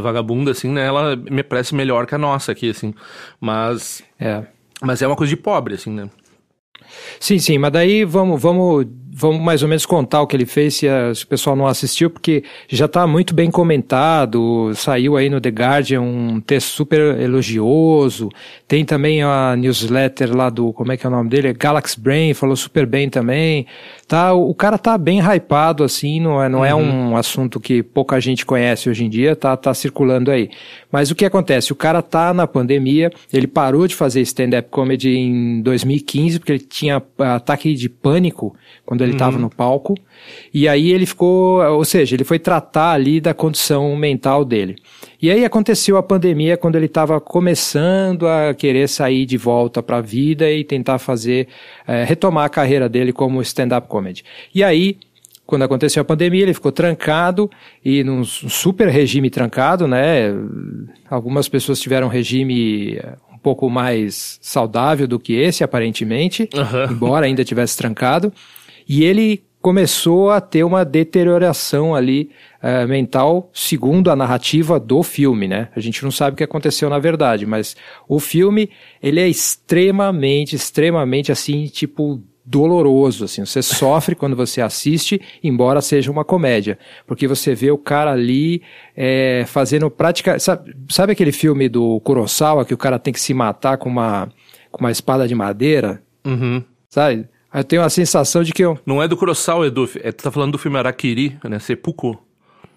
vagabunda, 0.00 0.50
assim, 0.50 0.68
né? 0.68 0.86
Ela 0.86 1.16
me 1.16 1.42
parece 1.42 1.74
melhor 1.74 2.06
que 2.06 2.14
a 2.14 2.18
nossa 2.18 2.52
aqui, 2.52 2.70
assim. 2.70 2.94
Mas. 3.40 4.02
É. 4.18 4.44
Mas 4.82 5.00
é 5.02 5.06
uma 5.06 5.16
coisa 5.16 5.30
de 5.30 5.36
pobre, 5.36 5.74
assim, 5.74 5.90
né? 5.90 6.10
Sim, 7.18 7.38
sim, 7.38 7.58
mas 7.58 7.72
daí 7.72 8.04
vamos, 8.04 8.40
vamos 8.40 8.86
vamos 9.16 9.40
mais 9.40 9.62
ou 9.62 9.68
menos 9.68 9.86
contar 9.86 10.22
o 10.22 10.26
que 10.26 10.34
ele 10.34 10.44
fez 10.44 10.74
se, 10.74 10.88
a, 10.88 11.14
se 11.14 11.22
o 11.22 11.28
pessoal 11.28 11.54
não 11.54 11.68
assistiu, 11.68 12.10
porque 12.10 12.42
já 12.68 12.86
está 12.86 13.06
muito 13.06 13.32
bem 13.32 13.48
comentado, 13.48 14.72
saiu 14.74 15.16
aí 15.16 15.30
no 15.30 15.40
The 15.40 15.50
Guardian 15.50 16.00
um 16.00 16.40
texto 16.40 16.68
super 16.68 17.20
elogioso, 17.20 18.28
tem 18.66 18.84
também 18.84 19.22
a 19.22 19.54
newsletter 19.56 20.36
lá 20.36 20.50
do, 20.50 20.72
como 20.72 20.90
é 20.90 20.96
que 20.96 21.06
é 21.06 21.08
o 21.08 21.12
nome 21.12 21.30
dele? 21.30 21.52
Galaxy 21.52 22.00
Brain, 22.00 22.34
falou 22.34 22.56
super 22.56 22.86
bem 22.86 23.08
também, 23.08 23.66
tá, 24.08 24.34
o 24.34 24.52
cara 24.52 24.76
tá 24.76 24.98
bem 24.98 25.20
hypado 25.20 25.84
assim, 25.84 26.18
não 26.18 26.42
é, 26.42 26.48
não 26.48 26.64
é 26.64 26.74
uhum. 26.74 26.80
é 26.80 26.84
um 26.84 27.16
assunto 27.16 27.60
que 27.60 27.84
pouca 27.84 28.18
gente 28.20 28.44
conhece 28.44 28.90
hoje 28.90 29.04
em 29.04 29.08
dia, 29.08 29.36
tá, 29.36 29.56
tá 29.56 29.72
circulando 29.72 30.32
aí. 30.32 30.50
Mas 30.90 31.12
o 31.12 31.14
que 31.14 31.24
acontece? 31.24 31.72
O 31.72 31.76
cara 31.76 32.02
tá 32.02 32.34
na 32.34 32.48
pandemia, 32.48 33.12
ele 33.32 33.46
parou 33.46 33.86
de 33.86 33.94
fazer 33.94 34.22
stand-up 34.22 34.68
comedy 34.70 35.16
em 35.16 35.62
2015, 35.62 36.38
porque 36.40 36.52
ele 36.52 36.60
tinha 36.60 37.00
ataque 37.18 37.74
de 37.74 37.88
pânico 37.88 38.56
quando 38.84 39.03
ele 39.04 39.12
estava 39.12 39.36
uhum. 39.36 39.42
no 39.42 39.50
palco. 39.50 39.94
E 40.52 40.66
aí 40.66 40.90
ele 40.90 41.06
ficou, 41.06 41.62
ou 41.62 41.84
seja, 41.84 42.16
ele 42.16 42.24
foi 42.24 42.38
tratar 42.38 42.92
ali 42.92 43.20
da 43.20 43.32
condição 43.32 43.94
mental 43.96 44.44
dele. 44.44 44.76
E 45.20 45.30
aí 45.30 45.44
aconteceu 45.44 45.96
a 45.96 46.02
pandemia 46.02 46.56
quando 46.56 46.76
ele 46.76 46.86
estava 46.86 47.20
começando 47.20 48.26
a 48.26 48.54
querer 48.54 48.88
sair 48.88 49.24
de 49.26 49.36
volta 49.36 49.82
para 49.82 49.98
a 49.98 50.00
vida 50.00 50.50
e 50.50 50.64
tentar 50.64 50.98
fazer, 50.98 51.48
é, 51.86 52.04
retomar 52.04 52.44
a 52.44 52.48
carreira 52.48 52.88
dele 52.88 53.12
como 53.12 53.40
stand-up 53.42 53.88
comedy. 53.88 54.24
E 54.54 54.62
aí 54.62 54.98
quando 55.46 55.62
aconteceu 55.62 56.00
a 56.00 56.04
pandemia, 56.04 56.42
ele 56.42 56.54
ficou 56.54 56.72
trancado 56.72 57.50
e 57.84 58.02
num 58.02 58.24
super 58.24 58.88
regime 58.88 59.28
trancado, 59.28 59.86
né? 59.86 60.32
Algumas 61.08 61.48
pessoas 61.48 61.80
tiveram 61.80 62.08
regime 62.08 62.98
um 63.32 63.38
pouco 63.38 63.68
mais 63.68 64.38
saudável 64.40 65.06
do 65.06 65.18
que 65.18 65.34
esse, 65.34 65.62
aparentemente, 65.62 66.48
uhum. 66.54 66.92
embora 66.92 67.26
ainda 67.26 67.44
tivesse 67.44 67.76
trancado. 67.76 68.32
E 68.88 69.04
ele 69.04 69.44
começou 69.64 70.30
a 70.30 70.42
ter 70.42 70.62
uma 70.62 70.84
deterioração 70.84 71.94
ali 71.94 72.30
uh, 72.62 72.86
mental, 72.86 73.50
segundo 73.54 74.10
a 74.10 74.16
narrativa 74.16 74.78
do 74.78 75.02
filme, 75.02 75.48
né? 75.48 75.70
A 75.74 75.80
gente 75.80 76.04
não 76.04 76.10
sabe 76.10 76.34
o 76.34 76.36
que 76.36 76.44
aconteceu 76.44 76.90
na 76.90 76.98
verdade, 76.98 77.46
mas 77.46 77.74
o 78.06 78.20
filme, 78.20 78.68
ele 79.02 79.20
é 79.20 79.26
extremamente, 79.26 80.54
extremamente 80.54 81.32
assim, 81.32 81.64
tipo, 81.64 82.22
doloroso, 82.44 83.24
assim, 83.24 83.42
você 83.42 83.62
sofre 83.64 84.14
quando 84.14 84.36
você 84.36 84.60
assiste, 84.60 85.18
embora 85.42 85.80
seja 85.80 86.12
uma 86.12 86.26
comédia, 86.26 86.78
porque 87.06 87.26
você 87.26 87.54
vê 87.54 87.70
o 87.70 87.78
cara 87.78 88.12
ali 88.12 88.60
é, 88.94 89.44
fazendo 89.46 89.90
prática, 89.90 90.38
sabe, 90.38 90.76
sabe 90.90 91.12
aquele 91.12 91.32
filme 91.32 91.70
do 91.70 92.00
Kurosawa 92.00 92.66
que 92.66 92.74
o 92.74 92.78
cara 92.78 92.98
tem 92.98 93.14
que 93.14 93.20
se 93.20 93.32
matar 93.32 93.78
com 93.78 93.88
uma, 93.88 94.28
com 94.70 94.84
uma 94.84 94.90
espada 94.90 95.26
de 95.26 95.34
madeira? 95.34 96.02
Uhum. 96.22 96.62
Sabe? 96.90 97.26
Eu 97.54 97.64
tenho 97.64 97.82
a 97.82 97.88
sensação 97.88 98.42
de 98.42 98.52
que 98.52 98.64
eu... 98.64 98.78
Não 98.84 99.00
é 99.00 99.06
do 99.06 99.16
Kurosawa, 99.16 99.68
Edu. 99.68 99.88
É, 100.02 100.10
tu 100.10 100.24
tá 100.24 100.30
falando 100.30 100.52
do 100.52 100.58
filme 100.58 100.76
Arakiri, 100.76 101.38
né? 101.44 101.58
Seppuku. 101.60 102.18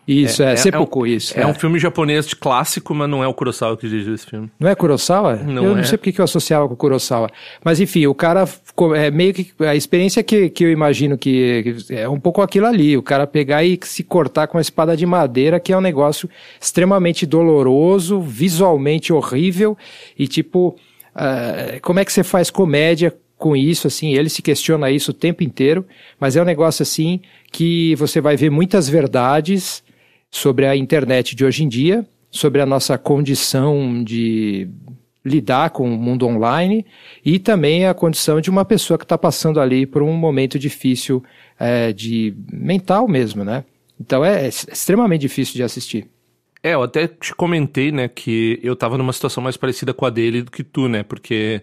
Isso, 0.08 0.42
é, 0.42 0.52
é, 0.52 0.54
é 0.54 0.56
Seppuku, 0.56 1.00
é 1.00 1.02
um, 1.02 1.12
isso. 1.12 1.38
É, 1.38 1.42
é, 1.42 1.48
um 1.48 1.54
filme 1.54 1.78
japonês 1.78 2.26
de 2.26 2.36
clássico, 2.36 2.96
mas 2.96 3.10
não 3.10 3.22
é 3.22 3.28
o 3.28 3.34
Kurosawa 3.34 3.76
que 3.76 3.90
dirigiu 3.90 4.14
esse 4.14 4.26
filme. 4.26 4.50
Não 4.58 4.70
é 4.70 4.74
Kurosawa? 4.74 5.36
Não 5.36 5.66
eu 5.66 5.72
é. 5.74 5.76
não 5.76 5.84
sei 5.84 5.98
porque 5.98 6.14
que 6.14 6.22
eu 6.22 6.24
associava 6.26 6.66
com 6.68 6.76
o 6.76 6.78
Kurosawa. 6.78 7.30
Mas 7.62 7.82
enfim, 7.82 8.08
o 8.08 8.16
cara, 8.16 8.48
é 8.96 9.12
meio 9.12 9.34
que, 9.34 9.52
a 9.60 9.76
experiência 9.76 10.24
que, 10.24 10.50
que 10.50 10.64
eu 10.64 10.72
imagino 10.72 11.18
que, 11.18 11.84
que 11.86 11.94
é 11.94 12.08
um 12.08 12.20
pouco 12.20 12.42
aquilo 12.42 12.68
ali, 12.68 12.96
o 12.96 13.04
cara 13.04 13.28
pegar 13.28 13.66
e 13.66 13.78
se 13.82 14.02
cortar 14.02 14.48
com 14.48 14.58
uma 14.58 14.62
espada 14.62 14.96
de 14.96 15.06
madeira, 15.06 15.60
que 15.60 15.74
é 15.74 15.78
um 15.78 15.82
negócio 15.82 16.30
extremamente 16.62 17.26
doloroso, 17.26 18.22
visualmente 18.22 19.12
horrível, 19.12 19.78
e 20.18 20.26
tipo, 20.26 20.78
uh, 21.16 21.82
como 21.82 22.00
é 22.00 22.06
que 22.06 22.14
você 22.14 22.24
faz 22.24 22.50
comédia 22.50 23.14
com 23.38 23.56
isso, 23.56 23.88
assim, 23.88 24.14
ele 24.14 24.30
se 24.30 24.42
questiona 24.42 24.90
isso 24.90 25.12
o 25.12 25.14
tempo 25.14 25.44
inteiro, 25.44 25.86
mas 26.20 26.36
é 26.36 26.42
um 26.42 26.46
negócio 26.46 26.82
assim 26.82 27.22
que 27.52 27.96
você 27.96 28.20
vai 28.20 28.36
ver 28.36 28.50
muitas 28.50 28.90
verdades 28.90 29.84
sobre 30.30 30.66
a 30.66 30.76
internet 30.76 31.36
de 31.36 31.46
hoje 31.46 31.64
em 31.64 31.68
dia, 31.68 32.06
sobre 32.32 32.62
a 32.62 32.66
nossa 32.66 32.98
condição 32.98 34.04
de 34.04 34.68
lidar 35.24 35.70
com 35.72 35.94
o 35.94 35.98
mundo 35.98 36.26
online 36.26 36.86
e 37.24 37.38
também 37.38 37.86
a 37.86 37.94
condição 37.94 38.40
de 38.40 38.50
uma 38.50 38.64
pessoa 38.64 38.98
que 38.98 39.04
está 39.04 39.18
passando 39.18 39.60
ali 39.60 39.86
por 39.86 40.02
um 40.02 40.14
momento 40.14 40.58
difícil 40.58 41.24
é, 41.60 41.92
de 41.92 42.34
mental 42.52 43.08
mesmo, 43.08 43.44
né? 43.44 43.66
Então 44.00 44.24
é, 44.24 44.46
é 44.46 44.48
extremamente 44.48 45.22
difícil 45.22 45.56
de 45.56 45.64
assistir. 45.64 46.08
É, 46.64 46.74
eu 46.74 46.84
até 46.84 47.08
te 47.08 47.34
comentei, 47.36 47.92
né, 47.92 48.08
que 48.08 48.60
eu 48.64 48.76
tava 48.76 48.98
numa 48.98 49.14
situação 49.14 49.44
mais 49.44 49.58
parecida 49.58 49.94
com 49.94 50.06
a 50.06 50.10
dele 50.10 50.42
do 50.42 50.52
que 50.52 50.64
tu, 50.64 50.88
né, 50.88 51.04
porque 51.04 51.62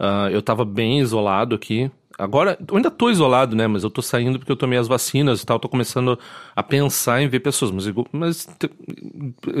uh, 0.00 0.28
eu 0.30 0.42
tava 0.42 0.64
bem 0.64 1.00
isolado 1.00 1.54
aqui. 1.54 1.90
Agora, 2.18 2.58
eu 2.68 2.76
ainda 2.76 2.90
tô 2.90 3.08
isolado, 3.10 3.56
né, 3.56 3.66
mas 3.66 3.84
eu 3.84 3.90
tô 3.90 4.02
saindo 4.02 4.38
porque 4.38 4.52
eu 4.52 4.56
tomei 4.56 4.78
as 4.78 4.88
vacinas 4.88 5.42
e 5.42 5.46
tal, 5.46 5.58
tô 5.58 5.68
começando 5.68 6.18
a 6.54 6.62
pensar 6.62 7.22
em 7.22 7.28
ver 7.28 7.40
pessoas, 7.40 7.70
mas, 7.70 7.86
mas 8.12 8.48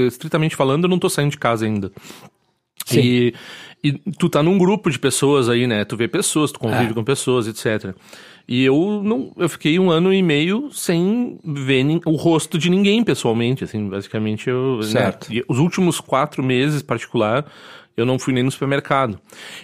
estritamente 0.06 0.56
falando, 0.56 0.84
eu 0.84 0.90
não 0.90 0.98
tô 0.98 1.08
saindo 1.08 1.30
de 1.30 1.38
casa 1.38 1.64
ainda. 1.64 1.90
Sim. 2.86 3.00
E, 3.00 3.34
e 3.82 3.92
tu 4.18 4.28
tá 4.28 4.42
num 4.42 4.58
grupo 4.58 4.90
de 4.90 4.98
pessoas 4.98 5.48
aí, 5.48 5.66
né? 5.66 5.84
Tu 5.84 5.96
vê 5.96 6.06
pessoas, 6.06 6.52
tu 6.52 6.58
convive 6.58 6.90
é. 6.90 6.94
com 6.94 7.04
pessoas, 7.04 7.46
etc. 7.46 7.94
E 8.46 8.64
eu 8.64 9.02
não, 9.04 9.32
eu 9.36 9.48
fiquei 9.48 9.78
um 9.78 9.90
ano 9.90 10.12
e 10.12 10.22
meio 10.22 10.70
sem 10.72 11.38
ver 11.44 11.84
o 12.04 12.16
rosto 12.16 12.58
de 12.58 12.68
ninguém 12.68 13.02
pessoalmente, 13.04 13.64
assim, 13.64 13.88
basicamente 13.88 14.50
eu, 14.50 14.78
né, 14.78 14.82
certo. 14.82 15.32
Né? 15.32 15.42
os 15.48 15.58
últimos 15.58 16.00
quatro 16.00 16.42
meses, 16.42 16.82
particular, 16.82 17.46
eu 17.96 18.06
não 18.06 18.18
fui 18.18 18.32
nem 18.32 18.42
no 18.42 18.50
supermercado. 18.50 19.18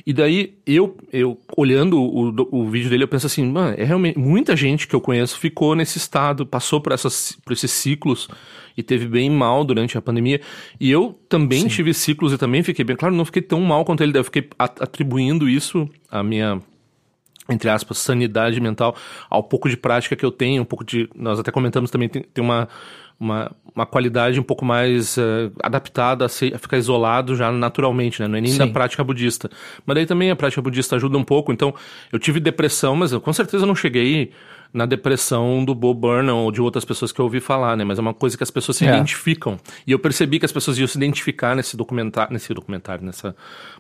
E 0.06 0.12
daí, 0.12 0.54
eu, 0.66 0.97
eu 1.12 1.38
olhando 1.56 2.00
o, 2.00 2.28
o 2.50 2.68
vídeo 2.68 2.90
dele, 2.90 3.04
eu 3.04 3.08
penso 3.08 3.26
assim, 3.26 3.44
mano, 3.50 3.75
é 3.78 3.85
realmente, 3.85 4.18
muita 4.18 4.56
gente 4.56 4.87
que 4.87 4.94
eu 4.94 5.00
conheço 5.00 5.38
ficou 5.38 5.75
nesse 5.75 5.99
estado, 5.99 6.47
passou 6.47 6.80
por, 6.80 6.92
essas, 6.92 7.38
por 7.44 7.52
esses 7.52 7.70
ciclos 7.70 8.28
e 8.76 8.82
teve 8.82 9.06
bem 9.06 9.30
mal 9.30 9.64
durante 9.64 9.97
a 9.97 10.02
pandemia. 10.02 10.40
E 10.78 10.90
eu 10.90 11.18
também 11.28 11.62
Sim. 11.62 11.68
tive 11.68 11.94
ciclos 11.94 12.32
e 12.32 12.38
também 12.38 12.62
fiquei 12.62 12.85
bem, 12.85 12.97
claro, 12.97 13.14
não 13.14 13.25
fiquei 13.25 13.42
tão 13.42 13.61
mal 13.61 13.85
quanto 13.85 14.02
ele, 14.02 14.16
eu 14.16 14.25
fiquei 14.25 14.49
atribuindo 14.58 15.49
isso 15.49 15.88
à 16.11 16.23
minha 16.23 16.61
entre 17.50 17.70
aspas, 17.70 17.97
sanidade 17.97 18.61
mental, 18.61 18.94
ao 19.30 19.42
pouco 19.42 19.70
de 19.70 19.76
prática 19.76 20.14
que 20.14 20.23
eu 20.23 20.30
tenho, 20.30 20.61
um 20.61 20.66
pouco 20.66 20.85
de. 20.85 21.08
Nós 21.14 21.38
até 21.38 21.50
comentamos 21.50 21.90
também, 21.90 22.06
tem, 22.06 22.23
tem 22.23 22.44
uma, 22.44 22.68
uma, 23.19 23.51
uma 23.75 23.85
qualidade 23.87 24.39
um 24.39 24.43
pouco 24.43 24.65
mais 24.65 25.17
uh, 25.17 25.53
adaptada 25.63 26.25
a, 26.25 26.29
ser, 26.29 26.55
a, 26.55 26.59
ficar 26.59 26.79
isolado 26.79 27.35
já 27.35 27.51
naturalmente, 27.51 28.21
né? 28.21 28.29
Não 28.29 28.37
é 28.37 28.41
nem 28.41 28.53
Sim. 28.53 28.59
da 28.59 28.67
prática 28.67 29.03
budista. 29.03 29.51
Mas 29.85 29.95
daí 29.95 30.07
também 30.07 30.31
a 30.31 30.37
prática 30.37 30.63
budista 30.63 30.97
ajuda 30.97 31.19
um 31.19 31.25
pouco. 31.25 31.53
Então, 31.53 31.75
eu 32.13 32.19
tive 32.19 32.41
depressão, 32.41 32.95
mas 32.95 33.13
eu 33.13 33.21
com 33.21 33.33
certeza 33.33 33.67
não 33.67 33.75
cheguei 33.75 34.33
na 34.73 34.85
depressão 34.85 35.65
do 35.65 35.75
Bob 35.75 35.99
Burnham 36.01 36.45
ou 36.45 36.53
de 36.53 36.61
outras 36.61 36.85
pessoas 36.85 37.11
que 37.11 37.19
eu 37.21 37.25
ouvi 37.25 37.41
falar, 37.41 37.77
né? 37.77 37.85
Mas 37.85 37.99
é 37.99 38.03
uma 38.03 38.15
coisa 38.15 38.37
que 38.37 38.43
as 38.43 38.51
pessoas 38.51 38.77
se 38.77 38.87
é. 38.87 38.89
identificam. 38.89 39.59
E 39.87 39.93
eu 39.93 39.99
percebi 39.99 40.39
que 40.39 40.45
as 40.45 40.53
pessoas 40.53 40.79
iam 40.79 40.87
se 40.87 40.97
identificar 40.97 41.57
nesse 41.57 41.77
documentário, 41.77 42.33
nesse 42.33 42.53
documentário, 42.53 43.05
nessa 43.05 43.35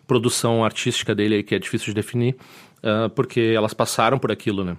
produção 0.06 0.64
artística 0.64 1.14
dele 1.14 1.36
aí 1.36 1.42
que 1.42 1.54
é 1.54 1.58
difícil 1.58 1.88
de 1.88 1.94
definir 1.94 2.36
uh, 2.78 3.08
porque 3.10 3.52
elas 3.54 3.74
passaram 3.74 4.18
por 4.18 4.32
aquilo, 4.32 4.64
né? 4.64 4.76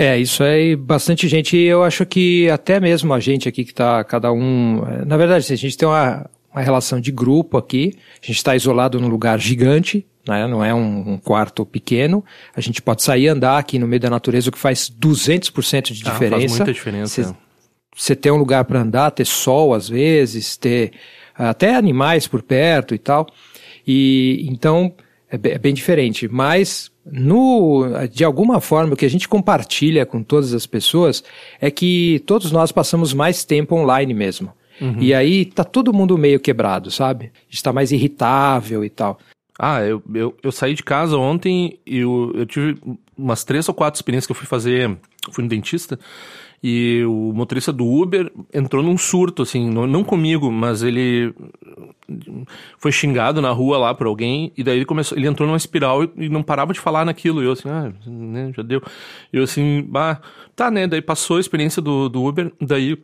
É, 0.00 0.18
isso 0.18 0.42
é 0.42 0.74
bastante 0.74 1.28
gente, 1.28 1.58
e 1.58 1.66
eu 1.66 1.84
acho 1.84 2.06
que 2.06 2.48
até 2.48 2.80
mesmo 2.80 3.12
a 3.12 3.20
gente 3.20 3.46
aqui 3.46 3.64
que 3.64 3.70
está 3.70 4.02
cada 4.02 4.32
um. 4.32 4.82
Eh, 4.82 5.04
na 5.04 5.14
verdade, 5.18 5.52
a 5.52 5.56
gente 5.56 5.76
tem 5.76 5.86
uma, 5.86 6.26
uma 6.50 6.62
relação 6.62 6.98
de 6.98 7.12
grupo 7.12 7.58
aqui, 7.58 7.92
a 8.14 8.24
gente 8.26 8.38
está 8.38 8.56
isolado 8.56 8.98
num 8.98 9.08
lugar 9.08 9.38
gigante, 9.38 10.06
né? 10.26 10.46
não 10.46 10.64
é 10.64 10.72
um, 10.72 11.12
um, 11.12 11.18
quarto 11.18 11.66
pequeno, 11.66 12.24
a 12.56 12.62
gente 12.62 12.80
pode 12.80 13.02
sair 13.02 13.24
e 13.24 13.28
andar 13.28 13.58
aqui 13.58 13.78
no 13.78 13.86
meio 13.86 14.00
da 14.00 14.08
natureza, 14.08 14.48
o 14.48 14.52
que 14.52 14.58
faz 14.58 14.90
200% 14.90 15.92
de 15.92 16.02
diferença. 16.02 16.34
Ah, 16.34 16.38
faz 16.38 16.50
muita 16.50 16.72
diferença. 16.72 17.36
Você 17.94 18.16
ter 18.16 18.30
um 18.30 18.38
lugar 18.38 18.64
para 18.64 18.80
andar, 18.80 19.10
ter 19.10 19.26
sol 19.26 19.74
às 19.74 19.86
vezes, 19.86 20.56
ter 20.56 20.92
até 21.34 21.74
animais 21.74 22.26
por 22.26 22.40
perto 22.40 22.94
e 22.94 22.98
tal. 22.98 23.26
E 23.86 24.46
então 24.48 24.94
é 25.30 25.38
bem, 25.38 25.52
é 25.52 25.58
bem 25.58 25.72
diferente, 25.72 26.28
mas 26.28 26.90
no, 27.04 27.84
de 28.10 28.24
alguma 28.24 28.60
forma, 28.60 28.94
o 28.94 28.96
que 28.96 29.06
a 29.06 29.10
gente 29.10 29.28
compartilha 29.28 30.04
com 30.04 30.22
todas 30.22 30.52
as 30.52 30.66
pessoas 30.66 31.22
é 31.60 31.70
que 31.70 32.22
todos 32.26 32.52
nós 32.52 32.72
passamos 32.72 33.14
mais 33.14 33.44
tempo 33.44 33.74
online 33.74 34.12
mesmo. 34.12 34.52
Uhum. 34.80 34.96
E 34.98 35.12
aí 35.12 35.44
tá 35.44 35.62
todo 35.62 35.92
mundo 35.92 36.16
meio 36.16 36.40
quebrado, 36.40 36.90
sabe? 36.90 37.26
A 37.26 37.50
gente 37.50 37.62
tá 37.62 37.72
mais 37.72 37.92
irritável 37.92 38.84
e 38.84 38.90
tal. 38.90 39.18
Ah, 39.62 39.82
eu, 39.82 40.02
eu, 40.14 40.34
eu 40.42 40.50
saí 40.50 40.72
de 40.72 40.82
casa 40.82 41.18
ontem 41.18 41.78
e 41.86 41.98
eu, 41.98 42.32
eu 42.34 42.46
tive 42.46 42.78
umas 43.16 43.44
três 43.44 43.68
ou 43.68 43.74
quatro 43.74 43.98
experiências 43.98 44.26
que 44.26 44.32
eu 44.32 44.36
fui 44.36 44.46
fazer. 44.46 44.98
Fui 45.30 45.44
no 45.44 45.50
dentista 45.50 45.98
e 46.62 47.02
o 47.04 47.32
motorista 47.32 47.72
do 47.72 47.86
Uber 47.86 48.30
entrou 48.52 48.82
num 48.82 48.98
surto, 48.98 49.42
assim, 49.42 49.70
não, 49.70 49.86
não 49.86 50.04
comigo, 50.04 50.52
mas 50.52 50.82
ele 50.82 51.34
foi 52.78 52.92
xingado 52.92 53.40
na 53.40 53.50
rua 53.50 53.78
lá 53.78 53.94
por 53.94 54.06
alguém, 54.06 54.52
e 54.56 54.62
daí 54.62 54.76
ele 54.76 54.84
começou, 54.84 55.16
ele 55.16 55.26
entrou 55.26 55.46
numa 55.46 55.56
espiral 55.56 56.04
e, 56.04 56.10
e 56.16 56.28
não 56.28 56.42
parava 56.42 56.72
de 56.74 56.80
falar 56.80 57.04
naquilo. 57.06 57.42
E 57.42 57.46
eu 57.46 57.52
assim, 57.52 57.68
ah, 57.68 57.90
né, 58.06 58.52
já 58.54 58.62
deu. 58.62 58.82
E 59.32 59.38
eu 59.38 59.44
assim, 59.44 59.82
bah, 59.88 60.20
tá, 60.54 60.70
né? 60.70 60.86
Daí 60.86 61.00
passou 61.00 61.38
a 61.38 61.40
experiência 61.40 61.80
do, 61.80 62.10
do 62.10 62.22
Uber, 62.22 62.52
daí 62.60 62.98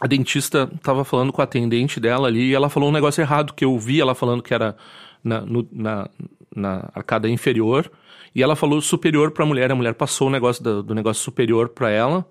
a 0.00 0.06
dentista 0.06 0.70
tava 0.82 1.04
falando 1.04 1.32
com 1.32 1.40
a 1.40 1.44
atendente 1.44 1.98
dela 1.98 2.28
ali, 2.28 2.50
e 2.50 2.54
ela 2.54 2.68
falou 2.68 2.90
um 2.90 2.92
negócio 2.92 3.22
errado, 3.22 3.54
que 3.54 3.64
eu 3.64 3.78
vi 3.78 4.00
ela 4.00 4.14
falando 4.14 4.42
que 4.42 4.52
era 4.52 4.76
na, 5.24 5.40
no, 5.40 5.66
na, 5.72 6.08
na 6.54 6.90
arcada 6.94 7.28
inferior, 7.28 7.90
e 8.34 8.42
ela 8.42 8.54
falou 8.54 8.80
superior 8.80 9.30
para 9.30 9.44
a 9.44 9.46
mulher, 9.46 9.72
a 9.72 9.74
mulher 9.74 9.94
passou 9.94 10.28
o 10.28 10.30
negócio 10.30 10.62
do, 10.62 10.82
do 10.82 10.94
negócio 10.94 11.22
superior 11.22 11.70
para 11.70 11.90
ela, 11.90 12.26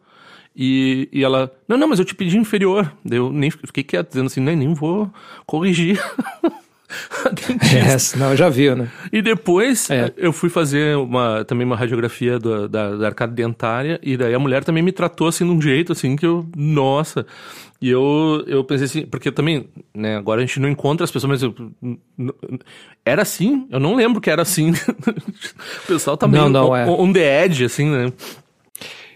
e, 0.56 1.10
e 1.12 1.24
ela, 1.24 1.52
não, 1.68 1.78
não, 1.78 1.88
mas 1.88 2.00
eu 2.00 2.06
te 2.06 2.14
pedi 2.14 2.38
inferior. 2.38 2.94
Eu 3.10 3.32
nem 3.32 3.50
fiquei 3.50 3.84
quieto, 3.84 4.10
dizendo 4.10 4.28
assim, 4.28 4.40
nem, 4.40 4.56
nem 4.56 4.74
vou 4.74 5.12
corrigir. 5.46 6.00
é, 7.74 8.18
não, 8.18 8.36
já 8.36 8.50
viu, 8.50 8.76
né? 8.76 8.90
E 9.12 9.22
depois 9.22 9.90
é. 9.90 10.12
eu 10.18 10.34
fui 10.34 10.50
fazer 10.50 10.98
uma, 10.98 11.44
também 11.46 11.66
uma 11.66 11.76
radiografia 11.76 12.40
do, 12.40 12.68
da, 12.68 12.96
da 12.96 13.08
arcada 13.08 13.34
dentária, 13.34 14.00
e 14.04 14.18
daí 14.18 14.34
a 14.34 14.40
mulher 14.40 14.64
também 14.64 14.84
me 14.84 14.92
tratou 14.92 15.28
assim 15.28 15.46
de 15.46 15.52
um 15.52 15.62
jeito 15.62 15.92
assim 15.92 16.16
que 16.16 16.26
eu, 16.26 16.46
nossa. 16.56 17.26
E 17.82 17.90
eu, 17.90 18.42
eu 18.48 18.64
pensei 18.64 18.86
assim, 18.86 19.06
porque 19.06 19.30
também, 19.30 19.68
né, 19.94 20.16
agora 20.16 20.42
a 20.42 20.46
gente 20.46 20.58
não 20.58 20.70
encontra 20.70 21.04
as 21.04 21.12
pessoas, 21.12 21.30
mas 21.30 21.44
eu, 21.44 21.54
era 23.04 23.24
assim, 23.24 23.68
eu 23.70 23.78
não 23.78 23.96
lembro 23.96 24.22
que 24.22 24.30
era 24.30 24.42
assim. 24.42 24.72
o 25.84 25.88
pessoal 25.88 26.16
tá 26.16 26.26
meio 26.26 26.44
não, 26.48 26.68
não, 26.68 26.76
é. 26.76 26.86
on 26.90 27.12
the 27.12 27.44
edge, 27.44 27.66
assim, 27.66 27.90
né? 27.90 28.14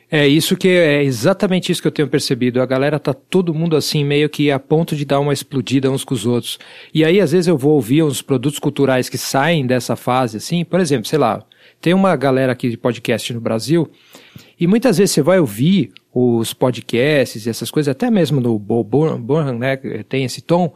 É 0.10 0.26
isso 0.26 0.56
que 0.56 0.70
é 0.70 1.04
exatamente 1.04 1.70
isso 1.70 1.82
que 1.82 1.88
eu 1.88 1.92
tenho 1.92 2.08
percebido. 2.08 2.62
A 2.62 2.66
galera 2.66 2.98
tá 2.98 3.14
todo 3.14 3.54
mundo 3.54 3.76
assim 3.76 4.06
meio 4.06 4.30
que 4.30 4.50
a 4.50 4.58
ponto 4.58 4.96
de 4.96 5.04
dar 5.04 5.20
uma 5.20 5.34
explodida 5.34 5.92
uns 5.92 6.06
com 6.06 6.14
os 6.14 6.26
outros. 6.26 6.58
E 6.94 7.04
aí 7.04 7.20
às 7.20 7.34
vezes 7.34 7.48
eu 7.48 7.58
vou 7.58 7.74
ouvir 7.74 8.04
uns 8.04 8.22
produtos 8.22 8.58
culturais 8.58 9.10
que 9.10 9.18
saem 9.18 9.68
dessa 9.68 9.98
fase 9.98 10.38
assim, 10.38 10.64
por 10.64 10.80
exemplo, 10.80 11.08
sei 11.08 11.20
lá, 11.20 11.44
tem 11.82 11.94
uma 11.94 12.16
galera 12.16 12.54
aqui 12.54 12.70
de 12.70 12.78
podcast 12.78 13.34
no 13.34 13.42
Brasil 13.42 13.92
e 14.58 14.66
muitas 14.66 14.98
vezes 14.98 15.14
você 15.14 15.22
vai 15.22 15.40
ouvir 15.40 15.92
os 16.14 16.54
podcasts 16.54 17.46
e 17.46 17.50
essas 17.50 17.70
coisas, 17.70 17.92
até 17.92 18.10
mesmo 18.10 18.40
no 18.40 18.58
Bob 18.58 18.90
Burnham, 19.20 19.60
né, 19.60 19.78
tem 20.08 20.24
esse 20.24 20.42
tom, 20.42 20.74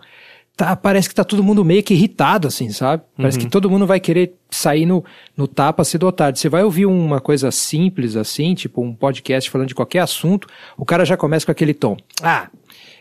tá, 0.55 0.75
parece 0.75 1.09
que 1.09 1.15
tá 1.15 1.23
todo 1.23 1.43
mundo 1.43 1.63
meio 1.63 1.83
que 1.83 1.93
irritado, 1.93 2.47
assim, 2.47 2.69
sabe? 2.69 3.03
Parece 3.17 3.37
uhum. 3.37 3.45
que 3.45 3.49
todo 3.51 3.69
mundo 3.69 3.87
vai 3.87 3.99
querer 3.99 4.35
sair 4.49 4.85
no, 4.85 5.03
no 5.35 5.47
tapa 5.47 5.83
cedo 5.83 6.03
ou 6.03 6.11
tarde. 6.11 6.39
Você 6.39 6.49
vai 6.49 6.63
ouvir 6.63 6.85
uma 6.85 7.19
coisa 7.19 7.51
simples 7.51 8.15
assim, 8.15 8.53
tipo 8.53 8.81
um 8.81 8.93
podcast 8.93 9.49
falando 9.49 9.67
de 9.67 9.75
qualquer 9.75 9.99
assunto, 9.99 10.47
o 10.77 10.85
cara 10.85 11.05
já 11.05 11.17
começa 11.17 11.45
com 11.45 11.51
aquele 11.51 11.73
tom. 11.73 11.97
Ah, 12.21 12.49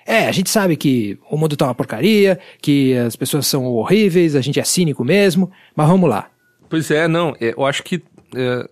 é, 0.07 0.27
a 0.27 0.33
gente 0.33 0.51
sabe 0.51 0.77
que 0.77 1.19
o 1.31 1.37
mundo 1.37 1.57
tá 1.57 1.67
uma 1.67 1.75
porcaria, 1.75 2.39
que 2.61 2.97
as 2.97 3.17
pessoas 3.17 3.47
são 3.47 3.65
horríveis, 3.67 4.35
a 4.35 4.41
gente 4.41 4.59
é 4.59 4.65
cínico 4.65 5.05
mesmo, 5.05 5.51
mas 5.75 5.89
vamos 5.89 6.09
lá. 6.09 6.31
Pois 6.69 6.91
é, 6.91 7.07
não, 7.07 7.35
é, 7.41 7.55
eu 7.57 7.65
acho 7.67 7.83
que. 7.83 8.03
É, 8.35 8.69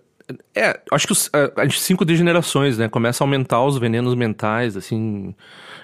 é 0.55 0.79
acho 0.91 1.05
que 1.05 1.13
os, 1.13 1.29
a, 1.33 1.63
as 1.63 1.79
cinco 1.81 2.05
degenerações, 2.05 2.77
né? 2.77 2.87
Começa 2.87 3.23
a 3.23 3.25
aumentar 3.25 3.63
os 3.63 3.77
venenos 3.77 4.15
mentais, 4.15 4.75
assim. 4.75 5.35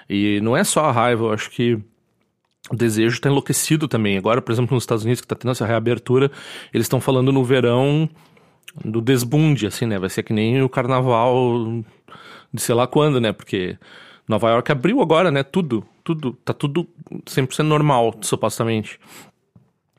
E 0.08 0.40
não 0.40 0.56
é 0.56 0.64
só 0.64 0.86
a 0.86 0.92
raiva, 0.92 1.24
eu 1.24 1.32
acho 1.32 1.50
que 1.50 1.78
o 2.70 2.76
desejo 2.76 3.14
está 3.14 3.28
enlouquecido 3.28 3.86
também. 3.86 4.16
Agora, 4.16 4.42
por 4.42 4.52
exemplo, 4.52 4.74
nos 4.74 4.82
Estados 4.82 5.04
Unidos, 5.04 5.20
que 5.20 5.24
está 5.24 5.36
tendo 5.36 5.52
essa 5.52 5.66
reabertura, 5.66 6.30
eles 6.72 6.86
estão 6.86 7.00
falando 7.00 7.32
no 7.32 7.44
verão 7.44 8.08
do 8.84 9.00
desbunde, 9.00 9.66
assim, 9.66 9.86
né? 9.86 9.98
Vai 9.98 10.10
ser 10.10 10.22
que 10.22 10.32
nem 10.32 10.62
o 10.62 10.68
carnaval 10.68 11.84
de 12.52 12.60
sei 12.60 12.74
lá 12.74 12.86
quando, 12.86 13.20
né? 13.20 13.32
Porque 13.32 13.78
Nova 14.28 14.50
York 14.50 14.70
abriu 14.72 15.00
agora, 15.00 15.30
né? 15.30 15.42
Tudo, 15.42 15.84
tudo, 16.02 16.32
tá 16.44 16.52
tudo 16.52 16.86
100% 17.24 17.62
normal, 17.62 18.14
supostamente. 18.20 18.98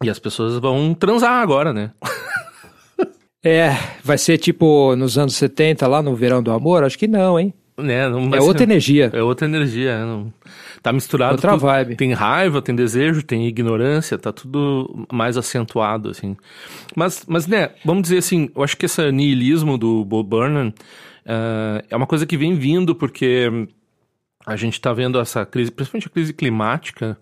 E 0.03 0.09
as 0.09 0.19
pessoas 0.19 0.59
vão 0.59 0.93
transar 0.93 1.41
agora, 1.41 1.73
né? 1.73 1.91
é, 3.43 3.75
vai 4.03 4.17
ser 4.17 4.37
tipo 4.37 4.95
nos 4.95 5.17
anos 5.17 5.35
70, 5.35 5.87
lá 5.87 6.01
no 6.01 6.15
verão 6.15 6.43
do 6.43 6.51
amor? 6.51 6.83
Acho 6.83 6.99
que 6.99 7.07
não, 7.07 7.39
hein? 7.39 7.53
É, 7.77 8.09
não 8.09 8.33
é 8.33 8.41
outra 8.41 8.63
energia. 8.63 9.09
É 9.13 9.21
outra 9.21 9.47
energia. 9.47 9.99
Não... 10.05 10.33
Tá 10.81 10.93
misturado. 10.93 11.33
Outra 11.33 11.51
tudo, 11.51 11.61
vibe. 11.61 11.95
Tem 11.95 12.13
raiva, 12.13 12.61
tem 12.61 12.75
desejo, 12.75 13.23
tem 13.23 13.47
ignorância, 13.47 14.17
tá 14.17 14.31
tudo 14.31 15.07
mais 15.11 15.37
acentuado, 15.37 16.09
assim. 16.09 16.35
Mas, 16.95 17.25
mas 17.27 17.47
né, 17.47 17.71
vamos 17.83 18.03
dizer 18.03 18.17
assim, 18.17 18.49
eu 18.55 18.63
acho 18.63 18.77
que 18.77 18.85
esse 18.85 19.11
niilismo 19.11 19.77
do 19.77 20.05
Bob 20.05 20.29
Burnham 20.29 20.69
uh, 20.69 21.85
é 21.89 21.95
uma 21.95 22.07
coisa 22.07 22.25
que 22.25 22.37
vem 22.37 22.55
vindo 22.55 22.95
porque 22.95 23.67
a 24.45 24.55
gente 24.55 24.79
tá 24.79 24.93
vendo 24.93 25.19
essa 25.19 25.45
crise, 25.45 25.71
principalmente 25.71 26.07
a 26.07 26.11
crise 26.11 26.33
climática, 26.33 27.17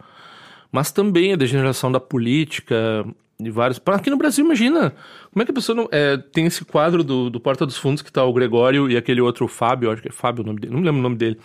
mas 0.71 0.91
também 0.91 1.33
a 1.33 1.37
degeneração 1.37 1.91
da 1.91 1.99
política, 1.99 3.05
de 3.39 3.49
vários. 3.49 3.81
Aqui 3.85 4.09
no 4.09 4.17
Brasil, 4.17 4.45
imagina. 4.45 4.93
Como 5.31 5.41
é 5.41 5.45
que 5.45 5.51
a 5.51 5.53
pessoa 5.53 5.75
não. 5.75 5.89
É, 5.91 6.17
tem 6.17 6.45
esse 6.45 6.63
quadro 6.63 7.03
do, 7.03 7.29
do 7.29 7.39
Porta 7.39 7.65
dos 7.65 7.77
Fundos 7.77 8.01
que 8.01 8.11
tá 8.11 8.23
o 8.23 8.33
Gregório 8.33 8.89
e 8.89 8.95
aquele 8.95 9.21
outro 9.21 9.47
Fábio, 9.47 9.91
acho 9.91 10.01
que 10.01 10.09
é 10.09 10.11
Fábio 10.11 10.43
o 10.43 10.47
nome 10.47 10.59
dele, 10.59 10.73
não 10.73 10.79
me 10.79 10.85
lembro 10.85 10.99
o 10.99 11.03
nome 11.03 11.15
dele. 11.15 11.39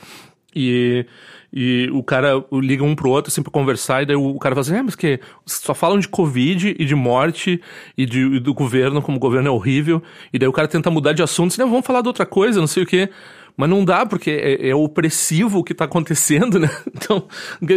E, 0.54 1.06
e 1.52 1.90
o 1.92 2.02
cara 2.02 2.44
liga 2.52 2.84
um 2.84 2.94
pro 2.94 3.10
outro 3.10 3.30
assim 3.30 3.42
pra 3.42 3.50
conversar, 3.50 4.02
e 4.02 4.06
daí 4.06 4.16
o 4.16 4.38
cara 4.38 4.54
fala 4.54 4.60
assim: 4.60 4.76
é, 4.76 4.82
mas 4.82 4.94
que 4.94 5.18
só 5.44 5.74
falam 5.74 5.98
de 5.98 6.08
Covid 6.08 6.76
e 6.78 6.84
de 6.84 6.94
morte 6.94 7.60
e, 7.96 8.06
de, 8.06 8.20
e 8.20 8.40
do 8.40 8.54
governo, 8.54 9.02
como 9.02 9.16
o 9.16 9.20
governo 9.20 9.48
é 9.48 9.50
horrível. 9.50 10.02
E 10.32 10.38
daí 10.38 10.48
o 10.48 10.52
cara 10.52 10.68
tenta 10.68 10.90
mudar 10.90 11.12
de 11.12 11.22
assunto, 11.22 11.52
assim, 11.52 11.60
não, 11.60 11.68
vamos 11.68 11.86
falar 11.86 12.02
de 12.02 12.08
outra 12.08 12.24
coisa, 12.24 12.60
não 12.60 12.66
sei 12.66 12.84
o 12.84 12.86
quê. 12.86 13.10
Mas 13.56 13.68
não 13.68 13.84
dá, 13.84 14.06
porque 14.06 14.30
é, 14.30 14.70
é 14.70 14.74
opressivo 14.74 15.58
o 15.58 15.64
que 15.64 15.72
está 15.72 15.84
acontecendo, 15.84 16.56
né? 16.60 16.70
Então, 16.94 17.26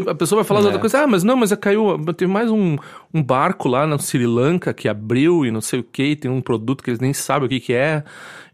a 0.08 0.16
pessoa 0.16 0.42
vai 0.42 0.48
falar 0.48 0.62
é. 0.62 0.64
outra 0.66 0.80
coisa, 0.80 1.04
ah, 1.04 1.08
mas 1.08 1.24
não, 1.24 1.36
mas 1.36 1.52
caiu, 1.56 2.00
tem 2.16 2.28
mais 2.28 2.50
um, 2.50 2.78
um 3.14 3.24
barco 3.24 3.68
lá 3.68 3.88
na 3.88 3.98
Sri 3.98 4.26
Lanka 4.26 4.74
que 4.74 4.88
abriu 4.88 5.46
e 5.46 5.52
não 5.52 5.62
sei 5.62 5.80
o 5.80 5.84
que, 5.84 6.16
tem 6.16 6.30
um 6.30 6.42
produto 6.42 6.84
que 6.84 6.90
eles 6.90 7.00
nem 7.00 7.12
sabem 7.12 7.48
o 7.48 7.50
que, 7.50 7.60
que 7.60 7.74
é, 7.74 8.04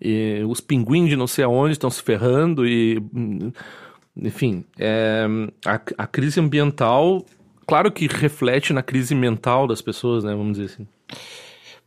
e 0.01 0.41
os 0.47 0.61
pinguins 0.61 1.09
de 1.09 1.15
não 1.15 1.27
sei 1.27 1.43
aonde 1.43 1.73
estão 1.73 1.89
se 1.89 2.01
ferrando 2.01 2.65
e... 2.65 2.99
Enfim, 4.15 4.65
é, 4.77 5.25
a, 5.65 5.81
a 5.97 6.07
crise 6.07 6.39
ambiental, 6.39 7.25
claro 7.65 7.91
que 7.91 8.07
reflete 8.07 8.73
na 8.73 8.81
crise 8.81 9.15
mental 9.15 9.67
das 9.67 9.81
pessoas, 9.81 10.23
né? 10.23 10.33
Vamos 10.33 10.57
dizer 10.57 10.73
assim. 10.73 10.87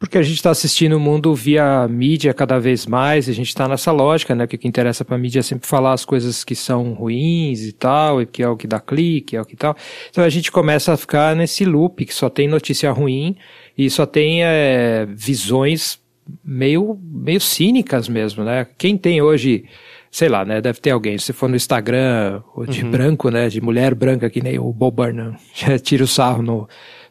Porque 0.03 0.19
a 0.19 0.23
gente 0.23 0.35
está 0.35 0.51
assistindo 0.51 0.97
o 0.97 1.01
mundo 1.01 1.33
via 1.33 1.87
mídia 1.87 2.35
cada 2.35 2.59
vez 2.59 2.87
mais, 2.87 3.29
e 3.29 3.31
a 3.31 3.35
gente 3.35 3.47
está 3.47 3.69
nessa 3.69 3.93
lógica, 3.93 4.35
né? 4.35 4.49
Que 4.49 4.57
o 4.57 4.59
que 4.59 4.67
interessa 4.67 5.05
para 5.05 5.15
a 5.15 5.19
mídia 5.19 5.39
é 5.39 5.43
sempre 5.43 5.69
falar 5.69 5.93
as 5.93 6.05
coisas 6.05 6.43
que 6.43 6.57
são 6.57 6.93
ruins 6.93 7.63
e 7.63 7.71
tal, 7.71 8.21
e 8.21 8.27
que 8.27 8.43
é 8.43 8.49
o 8.49 8.57
que 8.57 8.67
dá 8.67 8.81
clique, 8.81 9.37
é 9.37 9.41
o 9.41 9.45
que 9.45 9.55
tal. 9.55 9.77
Então 10.11 10.25
a 10.25 10.29
gente 10.29 10.51
começa 10.51 10.93
a 10.93 10.97
ficar 10.97 11.37
nesse 11.37 11.65
loop 11.65 12.05
que 12.05 12.13
só 12.13 12.29
tem 12.29 12.49
notícia 12.49 12.91
ruim 12.91 13.37
e 13.79 13.89
só 13.89 14.05
tem 14.05 14.43
é, 14.43 15.07
visões 15.09 16.01
meio, 16.45 16.99
meio 17.01 17.41
cínicas 17.41 18.09
mesmo, 18.09 18.43
né? 18.43 18.67
Quem 18.77 18.99
tem 18.99 19.23
hoje 19.23 19.67
sei 20.13 20.29
lá, 20.29 20.45
né? 20.45 20.61
Deve 20.61 20.79
ter 20.79 20.91
alguém. 20.91 21.19
Se 21.19 21.33
for 21.33 21.49
no 21.49 21.57
Instagram, 21.57 22.43
ou 22.55 22.65
de 22.65 22.85
uhum. 22.85 22.91
branco, 22.93 23.31
né? 23.31 23.49
De 23.49 23.61
mulher 23.61 23.95
branca, 23.95 24.31
que 24.31 24.41
nem 24.41 24.59
o 24.59 24.73
Bob 24.73 24.95
Burnham 24.95 25.35
já 25.53 25.77
tira 25.77 26.05
o 26.05 26.07
sarro 26.07 26.43
no, 26.43 26.69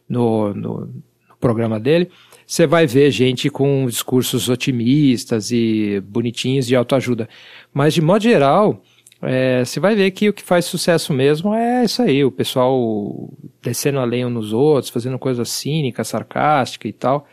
no, 0.07 0.53
no, 0.53 0.79
no 0.85 1.35
programa 1.39 1.77
dele 1.77 2.09
você 2.51 2.67
vai 2.67 2.85
ver 2.85 3.09
gente 3.11 3.49
com 3.49 3.85
discursos 3.85 4.49
otimistas 4.49 5.51
e 5.51 6.03
bonitinhos 6.05 6.67
de 6.67 6.75
autoajuda. 6.75 7.29
Mas, 7.73 7.93
de 7.93 8.01
modo 8.01 8.23
geral, 8.23 8.83
é, 9.21 9.63
você 9.63 9.79
vai 9.79 9.95
ver 9.95 10.11
que 10.11 10.27
o 10.27 10.33
que 10.33 10.43
faz 10.43 10.65
sucesso 10.65 11.13
mesmo 11.13 11.53
é 11.53 11.85
isso 11.85 12.01
aí, 12.01 12.25
o 12.25 12.31
pessoal 12.31 13.29
descendo 13.61 13.99
a 13.99 14.03
lenha 14.03 14.27
nos 14.27 14.51
outros, 14.51 14.91
fazendo 14.91 15.17
coisa 15.17 15.45
cínica, 15.45 16.03
sarcástica 16.03 16.89
e 16.89 16.91
tal. 16.91 17.25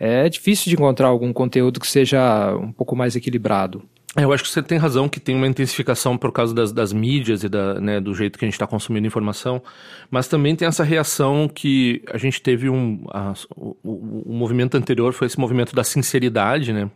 É 0.00 0.26
difícil 0.26 0.70
de 0.70 0.74
encontrar 0.74 1.08
algum 1.08 1.34
conteúdo 1.34 1.78
que 1.78 1.86
seja 1.86 2.56
um 2.56 2.72
pouco 2.72 2.96
mais 2.96 3.14
equilibrado. 3.14 3.82
É, 4.14 4.24
eu 4.24 4.32
acho 4.32 4.42
que 4.42 4.50
você 4.50 4.62
tem 4.62 4.76
razão 4.76 5.08
que 5.08 5.18
tem 5.18 5.34
uma 5.34 5.46
intensificação 5.46 6.18
por 6.18 6.32
causa 6.32 6.54
das, 6.54 6.70
das 6.70 6.92
mídias 6.92 7.44
e 7.44 7.48
da, 7.48 7.80
né, 7.80 7.98
do 7.98 8.14
jeito 8.14 8.38
que 8.38 8.44
a 8.44 8.46
gente 8.46 8.54
está 8.54 8.66
consumindo 8.66 9.06
informação, 9.06 9.62
mas 10.10 10.28
também 10.28 10.54
tem 10.54 10.68
essa 10.68 10.84
reação 10.84 11.48
que 11.48 12.02
a 12.12 12.18
gente 12.18 12.42
teve 12.42 12.68
um. 12.68 13.04
A, 13.10 13.32
o, 13.56 13.74
o, 13.82 14.32
movimento 14.32 14.76
anterior 14.76 15.14
foi 15.14 15.28
esse 15.28 15.40
movimento 15.40 15.74
da 15.74 15.82
sinceridade, 15.82 16.74
né? 16.74 16.90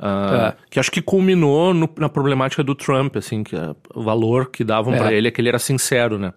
É. 0.00 0.54
Que 0.70 0.78
acho 0.78 0.90
que 0.90 1.02
culminou 1.02 1.74
no, 1.74 1.88
na 1.96 2.08
problemática 2.08 2.62
do 2.62 2.74
Trump, 2.74 3.16
assim, 3.16 3.42
que 3.42 3.54
o 3.94 4.02
valor 4.02 4.50
que 4.50 4.62
davam 4.62 4.94
é. 4.94 4.98
para 4.98 5.12
ele 5.12 5.28
é 5.28 5.30
que 5.30 5.40
ele 5.40 5.48
era 5.48 5.58
sincero, 5.58 6.18
né? 6.18 6.32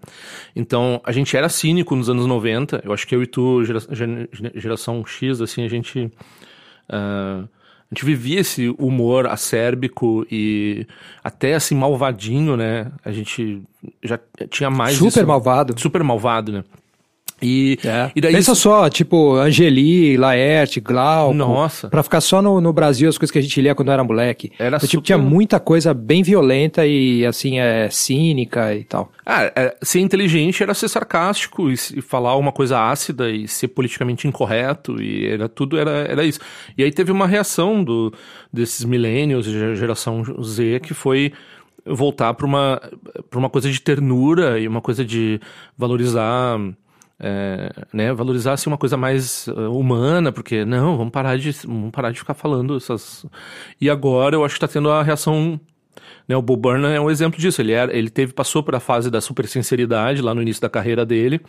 Então, 0.56 1.02
a 1.04 1.12
gente 1.12 1.36
era 1.36 1.48
cínico 1.50 1.96
nos 1.96 2.10
anos 2.10 2.26
90, 2.26 2.82
eu 2.84 2.94
acho 2.94 3.08
que 3.08 3.16
eu 3.16 3.22
e 3.22 3.28
tu, 3.28 3.64
gera, 3.64 3.80
geração 4.56 5.04
X, 5.06 5.42
assim, 5.42 5.64
a 5.64 5.68
gente. 5.68 6.12
Uh, 6.90 7.48
a 7.92 7.94
gente 7.94 8.06
vivia 8.06 8.40
esse 8.40 8.74
humor 8.80 9.28
acérbico 9.28 10.26
e 10.32 10.88
até 11.22 11.56
assim 11.56 11.76
malvadinho, 11.76 12.56
né? 12.56 12.90
A 13.04 13.12
gente 13.12 13.62
já 14.02 14.18
tinha 14.50 14.70
mais. 14.70 14.96
Super 14.96 15.08
isso, 15.20 15.28
malvado. 15.28 15.78
Super 15.78 16.02
malvado, 16.02 16.54
né? 16.54 16.64
E, 17.42 17.80
é. 17.84 18.12
e 18.16 18.22
daí 18.22 18.34
Pensa 18.34 18.52
isso... 18.52 18.62
só, 18.62 18.90
tipo, 18.90 19.36
Angeli, 19.36 20.16
Laerte, 20.18 20.80
Glauco. 20.80 21.34
Nossa. 21.34 21.90
Pra 21.90 22.04
ficar 22.04 22.22
só 22.22 22.42
no, 22.42 22.62
no 22.62 22.72
Brasil 22.72 23.10
as 23.10 23.18
coisas 23.18 23.32
que 23.32 23.40
a 23.40 23.42
gente 23.42 23.60
lia 23.62 23.74
quando 23.74 23.92
era 23.92 24.04
moleque. 24.04 24.52
Era 24.60 24.78
então, 24.78 24.88
tipo, 24.88 25.04
Tinha 25.04 25.18
muita 25.18 25.60
coisa 25.60 25.94
bem 25.94 26.24
violenta 26.24 26.86
e, 26.86 27.26
assim, 27.26 27.60
é, 27.60 27.90
cínica 27.90 28.76
e 28.76 28.84
tal. 28.84 29.12
Ah, 29.26 29.52
é, 29.56 29.76
ser 29.82 30.00
inteligente 30.00 30.62
era 30.62 30.74
ser 30.74 30.88
sarcástico 30.88 31.70
e, 31.70 31.74
e, 31.74 32.02
falar 32.02 32.36
uma 32.36 32.52
coisa 32.52 32.80
ácida 32.80 33.30
e 33.30 33.48
ser 33.48 33.70
politicamente 33.70 34.28
incorreto 34.28 35.02
e 35.02 35.26
era 35.26 35.48
tudo, 35.48 35.78
era, 35.78 35.92
era 36.08 36.24
isso. 36.24 36.40
E 36.78 36.84
aí 36.84 36.92
teve 36.92 37.12
uma 37.12 37.28
reação 37.28 37.84
do, 37.84 38.14
desses 38.52 38.84
millennials, 38.86 39.46
geração 39.46 40.24
Z, 40.44 40.82
que 40.82 40.94
foi 40.94 41.32
voltar 41.86 42.34
para 42.34 42.46
uma, 42.46 42.82
pra 43.30 43.40
uma 43.40 43.50
coisa 43.50 43.70
de 43.70 43.82
ternura 43.82 44.60
e 44.60 44.68
uma 44.68 44.82
coisa 44.82 45.04
de 45.04 45.40
valorizar 45.78 46.60
é, 47.24 47.72
né, 47.94 48.12
valorizar 48.12 48.54
assim, 48.54 48.68
uma 48.68 48.80
coisa 48.80 48.98
mais 48.98 49.48
uh, 49.48 49.70
humana, 49.72 50.32
porque 50.32 50.66
não, 50.66 50.98
vamos 50.98 51.12
parar 51.12 51.38
de 51.38 51.52
vamos 51.68 51.92
parar 51.92 52.12
de 52.12 52.18
ficar 52.18 52.34
falando 52.34 52.76
essas. 52.76 53.26
E 53.80 53.92
agora 53.92 54.36
eu 54.36 54.44
acho 54.44 54.56
que 54.56 54.66
está 54.66 54.68
tendo 54.68 54.90
a 54.90 55.04
reação. 55.04 55.60
Né, 56.28 56.36
o 56.36 56.42
Bob 56.42 56.62
Burnham 56.62 56.90
é 56.90 57.00
um 57.00 57.12
exemplo 57.12 57.40
disso. 57.40 57.62
Ele, 57.62 57.74
era, 57.74 57.96
ele 57.96 58.10
teve 58.10 58.34
passou 58.34 58.64
por 58.64 58.74
a 58.74 58.80
fase 58.80 59.12
da 59.12 59.22
super 59.22 59.48
sinceridade 59.48 60.20
lá 60.20 60.34
no 60.34 60.42
início 60.42 60.62
da 60.62 60.70
carreira 60.70 61.06
dele, 61.06 61.40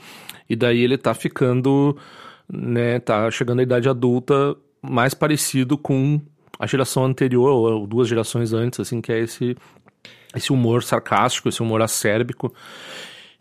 e 0.48 0.54
daí 0.54 0.80
ele 0.80 0.96
está 0.96 1.14
ficando, 1.14 1.96
né, 2.52 3.00
tá 3.00 3.30
chegando 3.30 3.60
à 3.60 3.62
idade 3.62 3.88
adulta 3.88 4.54
mais 4.82 5.14
parecido 5.14 5.78
com 5.78 6.20
a 6.58 6.66
geração 6.66 7.04
anterior 7.04 7.50
ou 7.50 7.86
duas 7.86 8.08
gerações 8.08 8.52
antes, 8.52 8.78
assim, 8.78 9.00
que 9.00 9.10
é 9.10 9.20
esse 9.20 9.56
esse 10.34 10.52
humor 10.52 10.82
sarcástico, 10.82 11.48
esse 11.48 11.62
humor 11.62 11.82
acérbico. 11.82 12.54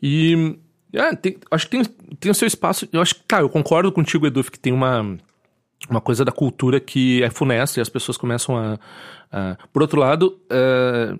E 0.03 0.57
é, 0.93 1.15
tem, 1.15 1.37
acho 1.49 1.67
que 1.67 1.71
tem, 1.71 1.85
tem 2.19 2.31
o 2.31 2.35
seu 2.35 2.47
espaço. 2.47 2.87
Eu 2.91 3.01
acho 3.01 3.15
que, 3.15 3.23
tá, 3.23 3.41
eu 3.41 3.49
concordo 3.49 3.91
contigo, 3.91 4.27
Edu, 4.27 4.43
que 4.43 4.59
tem 4.59 4.73
uma, 4.73 5.17
uma 5.89 6.01
coisa 6.01 6.25
da 6.25 6.31
cultura 6.31 6.79
que 6.79 7.23
é 7.23 7.29
funesta 7.29 7.79
e 7.79 7.81
as 7.81 7.89
pessoas 7.89 8.17
começam 8.17 8.57
a. 8.57 8.79
a... 9.31 9.57
Por 9.71 9.81
outro 9.81 9.99
lado, 9.99 10.39
uh, 10.51 11.19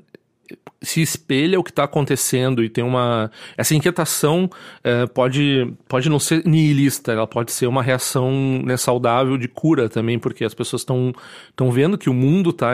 se 0.81 1.01
espelha 1.01 1.59
o 1.59 1.63
que 1.63 1.69
está 1.69 1.85
acontecendo 1.85 2.63
e 2.63 2.69
tem 2.69 2.83
uma. 2.83 3.31
Essa 3.55 3.73
inquietação 3.73 4.45
uh, 4.45 5.09
pode, 5.13 5.73
pode 5.87 6.09
não 6.09 6.19
ser 6.19 6.45
nihilista, 6.45 7.13
ela 7.13 7.27
pode 7.27 7.53
ser 7.53 7.67
uma 7.67 7.81
reação 7.81 8.61
né, 8.65 8.75
saudável 8.75 9.37
de 9.37 9.47
cura 9.47 9.87
também, 9.87 10.19
porque 10.19 10.43
as 10.43 10.53
pessoas 10.53 10.81
estão 10.81 11.71
vendo 11.71 11.97
que 11.97 12.09
o 12.09 12.13
mundo 12.13 12.49
está 12.49 12.73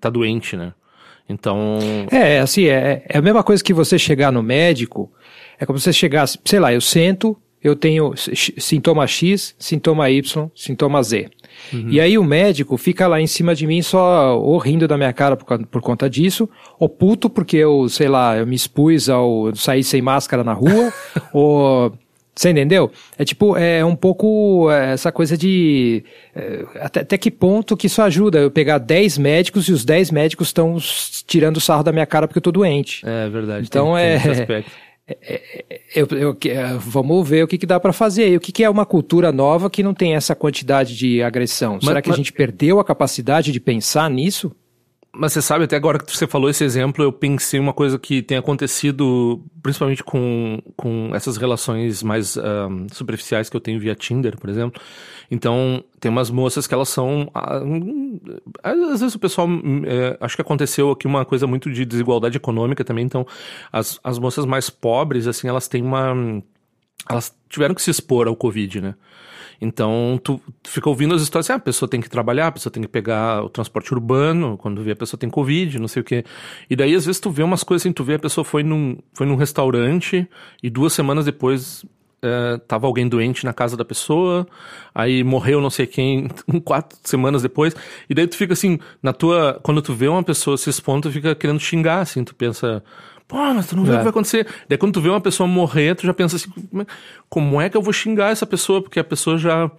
tá 0.00 0.10
doente, 0.10 0.56
né? 0.56 0.74
Então. 1.28 1.78
É, 2.10 2.40
assim, 2.40 2.66
é, 2.66 3.04
é 3.08 3.18
a 3.18 3.22
mesma 3.22 3.42
coisa 3.42 3.62
que 3.62 3.72
você 3.72 3.98
chegar 3.98 4.32
no 4.32 4.42
médico 4.42 5.10
é 5.58 5.66
como 5.66 5.78
se 5.78 5.84
você 5.84 5.92
chegasse, 5.92 6.38
sei 6.44 6.58
lá, 6.58 6.72
eu 6.72 6.80
sento, 6.80 7.36
eu 7.62 7.76
tenho 7.76 8.12
sintoma 8.16 9.06
X, 9.06 9.54
sintoma 9.58 10.10
Y, 10.10 10.50
sintoma 10.54 11.02
Z. 11.02 11.28
Uhum. 11.72 11.88
E 11.88 12.00
aí 12.00 12.18
o 12.18 12.24
médico 12.24 12.76
fica 12.76 13.06
lá 13.06 13.20
em 13.20 13.26
cima 13.26 13.54
de 13.54 13.66
mim 13.66 13.80
só 13.82 14.36
ou 14.40 14.58
rindo 14.58 14.88
da 14.88 14.96
minha 14.96 15.12
cara 15.12 15.36
por, 15.36 15.64
por 15.66 15.80
conta 15.80 16.10
disso, 16.10 16.48
ou 16.78 16.88
puto 16.88 17.30
porque 17.30 17.56
eu, 17.56 17.88
sei 17.88 18.08
lá, 18.08 18.36
eu 18.36 18.46
me 18.46 18.56
expus 18.56 19.08
ao 19.08 19.54
sair 19.54 19.84
sem 19.84 20.02
máscara 20.02 20.42
na 20.42 20.52
rua, 20.52 20.92
ou 21.32 21.92
você 22.34 22.50
entendeu? 22.50 22.90
É 23.18 23.24
tipo, 23.24 23.56
é 23.56 23.84
um 23.84 23.94
pouco 23.94 24.70
é, 24.70 24.92
essa 24.92 25.12
coisa 25.12 25.36
de. 25.36 26.02
É, 26.34 26.64
até, 26.80 27.00
até, 27.00 27.18
que 27.18 27.30
ponto 27.30 27.76
que 27.76 27.86
isso 27.86 28.00
ajuda? 28.00 28.38
Eu 28.38 28.50
pegar 28.50 28.78
10 28.78 29.18
médicos 29.18 29.68
e 29.68 29.72
os 29.72 29.84
10 29.84 30.10
médicos 30.10 30.48
estão 30.48 30.78
tirando 31.26 31.60
sarro 31.60 31.82
da 31.82 31.92
minha 31.92 32.06
cara 32.06 32.26
porque 32.26 32.38
eu 32.38 32.42
tô 32.42 32.50
doente. 32.50 33.02
É 33.06 33.28
verdade. 33.28 33.66
Então 33.66 33.94
tem, 33.94 34.02
é. 34.02 34.46
Tem 34.46 34.64
é, 35.06 35.42
é, 35.68 35.80
eu, 35.94 36.06
eu, 36.12 36.38
é, 36.46 36.74
vamos 36.78 37.28
ver 37.28 37.44
o 37.44 37.48
que, 37.48 37.58
que 37.58 37.66
dá 37.66 37.78
para 37.78 37.92
fazer 37.92 38.24
aí. 38.24 38.36
O 38.36 38.40
que, 38.40 38.50
que, 38.50 38.64
é 38.64 38.70
uma 38.70 38.86
cultura 38.86 39.30
nova 39.30 39.68
que 39.68 39.82
não 39.82 39.92
tem 39.92 40.14
essa 40.14 40.34
quantidade 40.34 40.96
de 40.96 41.22
agressão? 41.22 41.74
Mas, 41.74 41.84
Será 41.84 42.00
que 42.00 42.08
mas... 42.08 42.14
a 42.14 42.16
gente 42.16 42.32
perdeu 42.32 42.80
a 42.80 42.84
capacidade 42.84 43.52
de 43.52 43.60
pensar 43.60 44.08
nisso? 44.10 44.54
Mas 45.14 45.34
você 45.34 45.42
sabe, 45.42 45.64
até 45.64 45.76
agora 45.76 45.98
que 45.98 46.16
você 46.16 46.26
falou 46.26 46.48
esse 46.48 46.64
exemplo, 46.64 47.04
eu 47.04 47.12
pensei 47.12 47.60
uma 47.60 47.74
coisa 47.74 47.98
que 47.98 48.22
tem 48.22 48.38
acontecido, 48.38 49.44
principalmente 49.62 50.02
com, 50.02 50.58
com 50.74 51.10
essas 51.14 51.36
relações 51.36 52.02
mais 52.02 52.38
um, 52.38 52.86
superficiais 52.90 53.50
que 53.50 53.56
eu 53.56 53.60
tenho 53.60 53.78
via 53.78 53.94
Tinder, 53.94 54.38
por 54.38 54.48
exemplo. 54.48 54.80
Então, 55.30 55.84
tem 56.00 56.10
umas 56.10 56.30
moças 56.30 56.66
que 56.66 56.72
elas 56.72 56.88
são. 56.88 57.30
Ah, 57.34 57.60
às 58.62 59.00
vezes 59.00 59.14
o 59.14 59.18
pessoal. 59.18 59.46
É, 59.84 60.16
acho 60.18 60.34
que 60.34 60.42
aconteceu 60.42 60.90
aqui 60.90 61.06
uma 61.06 61.26
coisa 61.26 61.46
muito 61.46 61.70
de 61.70 61.84
desigualdade 61.84 62.38
econômica 62.38 62.82
também. 62.82 63.04
Então, 63.04 63.26
as, 63.70 64.00
as 64.02 64.18
moças 64.18 64.46
mais 64.46 64.70
pobres, 64.70 65.26
assim, 65.26 65.46
elas 65.46 65.68
têm 65.68 65.82
uma. 65.82 66.14
Elas 67.08 67.34
tiveram 67.50 67.74
que 67.74 67.82
se 67.82 67.90
expor 67.90 68.28
ao 68.28 68.36
Covid, 68.36 68.80
né? 68.80 68.94
Então, 69.64 70.18
tu, 70.24 70.40
tu 70.60 70.68
fica 70.68 70.88
ouvindo 70.88 71.14
as 71.14 71.22
histórias 71.22 71.46
assim, 71.46 71.52
ah, 71.52 71.56
a 71.56 71.60
pessoa 71.60 71.88
tem 71.88 72.00
que 72.00 72.10
trabalhar, 72.10 72.48
a 72.48 72.52
pessoa 72.52 72.72
tem 72.72 72.82
que 72.82 72.88
pegar 72.88 73.44
o 73.44 73.48
transporte 73.48 73.94
urbano, 73.94 74.58
quando 74.58 74.82
vê 74.82 74.90
a 74.90 74.96
pessoa 74.96 75.18
tem 75.18 75.30
Covid, 75.30 75.78
não 75.78 75.86
sei 75.86 76.02
o 76.02 76.04
quê. 76.04 76.24
E 76.68 76.74
daí, 76.74 76.92
às 76.96 77.06
vezes, 77.06 77.20
tu 77.20 77.30
vê 77.30 77.44
umas 77.44 77.62
coisas 77.62 77.82
assim, 77.82 77.92
tu 77.92 78.02
vê 78.02 78.14
a 78.14 78.18
pessoa 78.18 78.44
foi 78.44 78.64
num, 78.64 78.98
foi 79.14 79.24
num 79.24 79.36
restaurante 79.36 80.28
e 80.60 80.68
duas 80.68 80.92
semanas 80.92 81.24
depois 81.24 81.84
é, 82.24 82.58
tava 82.68 82.86
alguém 82.86 83.08
doente 83.08 83.44
na 83.44 83.52
casa 83.52 83.76
da 83.76 83.84
pessoa, 83.84 84.46
aí 84.94 85.24
morreu 85.24 85.60
não 85.60 85.70
sei 85.70 85.86
quem 85.86 86.28
quatro 86.64 86.98
semanas 87.04 87.42
depois, 87.42 87.74
e 88.08 88.14
daí 88.14 88.26
tu 88.26 88.36
fica 88.36 88.52
assim, 88.52 88.78
na 89.02 89.12
tua. 89.12 89.60
Quando 89.62 89.80
tu 89.80 89.94
vê 89.94 90.08
uma 90.08 90.22
pessoa 90.22 90.56
se 90.56 90.70
expondo, 90.70 91.08
tu 91.08 91.12
fica 91.12 91.34
querendo 91.34 91.60
xingar, 91.60 92.00
assim, 92.00 92.24
tu 92.24 92.34
pensa. 92.34 92.82
Pô, 93.32 93.38
mas 93.54 93.66
tu 93.66 93.74
não 93.74 93.82
vê 93.82 93.92
é. 93.92 93.94
o 93.94 93.96
que 93.96 94.02
vai 94.02 94.10
acontecer. 94.10 94.46
Daí 94.68 94.76
quando 94.76 94.92
tu 94.92 95.00
vê 95.00 95.08
uma 95.08 95.18
pessoa 95.20 95.46
morrer, 95.46 95.94
tu 95.94 96.06
já 96.06 96.12
pensa 96.12 96.36
assim, 96.36 96.50
como 97.30 97.62
é 97.62 97.70
que 97.70 97.76
eu 97.78 97.80
vou 97.80 97.90
xingar 97.90 98.30
essa 98.30 98.44
pessoa? 98.44 98.82
Porque 98.82 99.00
a 99.00 99.04
pessoa 99.04 99.38
já 99.38 99.70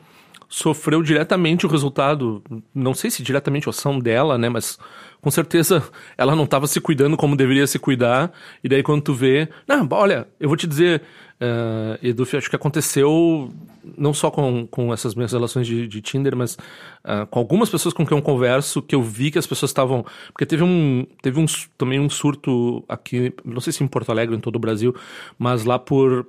sofreu 0.50 1.04
diretamente 1.04 1.63
o 1.63 1.70
resultado, 1.70 2.44
não 2.74 2.96
sei 2.96 3.12
se 3.12 3.22
diretamente 3.22 3.68
a 3.68 3.70
ação 3.70 4.00
dela, 4.00 4.39
né, 4.39 4.50
mas 4.50 4.80
com 5.22 5.30
certeza 5.30 5.84
ela 6.18 6.36
não 6.36 6.46
estava 6.46 6.66
se 6.66 6.82
cuidando 6.82 7.16
como 7.16 7.36
deveria 7.36 7.66
se 7.66 7.78
cuidar, 7.78 8.32
e 8.63 8.70
daí 8.70 8.82
quando 8.82 9.04
tu 9.04 9.13
vê, 9.13 9.50
não, 9.68 9.88
olha, 9.92 10.28
eu 10.39 10.48
vou 10.48 10.58
te 10.58 10.68
dizer, 10.68 11.02
uh, 11.41 12.00
Edu, 12.02 12.24
acho 12.24 12.50
que 12.50 12.56
aconteceu 12.56 13.52
não 13.98 14.13
só 14.13 14.32
com, 14.32 14.65
com 14.67 14.93
essas 14.93 15.15
minhas 15.15 15.32
relações 15.32 15.67
de, 15.67 15.88
de 15.88 16.02
Tinder, 16.02 16.36
mas 16.36 16.56
uh, 17.04 17.26
com 17.30 17.39
algumas 17.39 17.69
pessoas 17.69 17.93
com 17.93 18.06
quem 18.06 18.17
eu 18.17 18.22
converso, 18.22 18.82
que 18.82 18.96
eu 18.96 19.02
vi 19.02 19.32
que 19.32 19.38
as 19.38 19.48
pessoas 19.48 19.69
estavam, 19.69 20.06
porque 20.28 20.46
teve 20.46 20.63
um, 20.63 21.06
teve 21.22 21.39
um, 21.39 21.46
também 21.78 22.00
um 22.00 22.10
surto 22.10 22.84
aqui, 22.88 23.34
não 23.43 23.60
sei 23.60 23.74
se 23.74 23.84
em 23.84 23.88
Porto 23.88 24.10
Alegre, 24.12 24.36
em 24.36 24.39
todo 24.39 24.56
o 24.56 24.60
Brasil, 24.60 24.96
mas 25.38 25.65
lá 25.65 25.78
por 25.78 26.26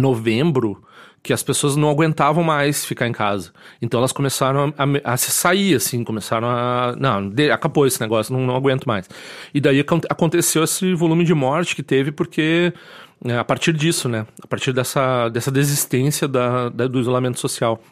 novembro, 0.00 0.82
que 1.22 1.32
as 1.32 1.42
pessoas 1.42 1.74
não 1.74 1.90
aguentavam 1.90 2.44
mais 2.44 2.84
ficar 2.84 3.08
em 3.08 3.12
casa. 3.12 3.52
Então 3.82 3.98
elas 3.98 4.12
começaram 4.12 4.72
a, 4.78 4.84
a, 4.84 5.14
a 5.14 5.16
se 5.16 5.30
sair, 5.32 5.74
assim, 5.74 6.04
começaram 6.04 6.48
a. 6.48 6.94
Não, 6.98 7.28
de, 7.28 7.50
acabou 7.50 7.86
esse 7.86 8.00
negócio, 8.00 8.32
não, 8.32 8.46
não 8.46 8.54
aguento 8.54 8.86
mais. 8.86 9.08
E 9.52 9.60
daí 9.60 9.84
aconteceu 10.08 10.62
esse 10.62 10.94
volume 10.94 11.24
de 11.24 11.34
morte 11.34 11.74
que 11.74 11.82
teve, 11.82 12.12
porque 12.12 12.72
é, 13.24 13.36
a 13.36 13.44
partir 13.44 13.72
disso, 13.72 14.08
né? 14.08 14.26
A 14.42 14.46
partir 14.46 14.72
dessa, 14.72 15.28
dessa 15.28 15.50
desistência 15.50 16.28
da, 16.28 16.68
da 16.68 16.86
do 16.86 17.00
isolamento 17.00 17.40
social. 17.40 17.82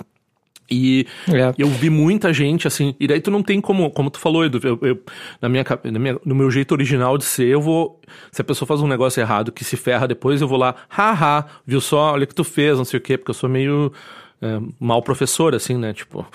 E 0.71 1.07
é. 1.29 1.53
eu 1.59 1.69
vi 1.69 1.91
muita 1.91 2.33
gente, 2.33 2.67
assim, 2.67 2.95
e 2.99 3.07
daí 3.07 3.21
tu 3.21 3.31
não 3.31 3.43
tem 3.43 3.61
como, 3.61 3.91
como 3.91 4.11
tu 4.11 4.19
falou, 4.19 4.45
Edu, 4.45 4.59
eu, 4.63 4.79
eu, 4.83 5.03
na 5.41 5.49
minha, 5.49 5.65
na 5.85 5.99
minha, 5.99 6.21
no 6.25 6.35
meu 6.35 6.51
jeito 6.51 6.73
original 6.73 7.19
de 7.19 7.25
ser, 7.25 7.47
eu 7.49 7.61
vou, 7.61 8.01
se 8.33 8.41
a 8.41 8.45
pessoa 8.45 8.67
faz 8.67 8.81
um 8.81 8.87
negócio 8.87 9.21
errado 9.21 9.53
que 9.53 9.63
se 9.63 9.77
ferra 9.77 10.09
depois, 10.09 10.41
eu 10.41 10.49
vou 10.49 10.59
lá, 10.59 10.75
haha, 10.89 11.45
viu 11.67 11.81
só, 11.81 12.13
olha 12.13 12.25
o 12.25 12.27
que 12.27 12.35
tu 12.35 12.45
fez, 12.45 12.79
não 12.79 12.85
sei 12.85 12.99
o 12.99 13.03
quê, 13.03 13.19
porque 13.19 13.31
eu 13.31 13.35
sou 13.35 13.49
meio 13.49 13.93
é, 14.41 14.59
mal 14.81 15.03
professor, 15.03 15.55
assim, 15.55 15.77
né, 15.77 15.93
tipo, 15.93 16.27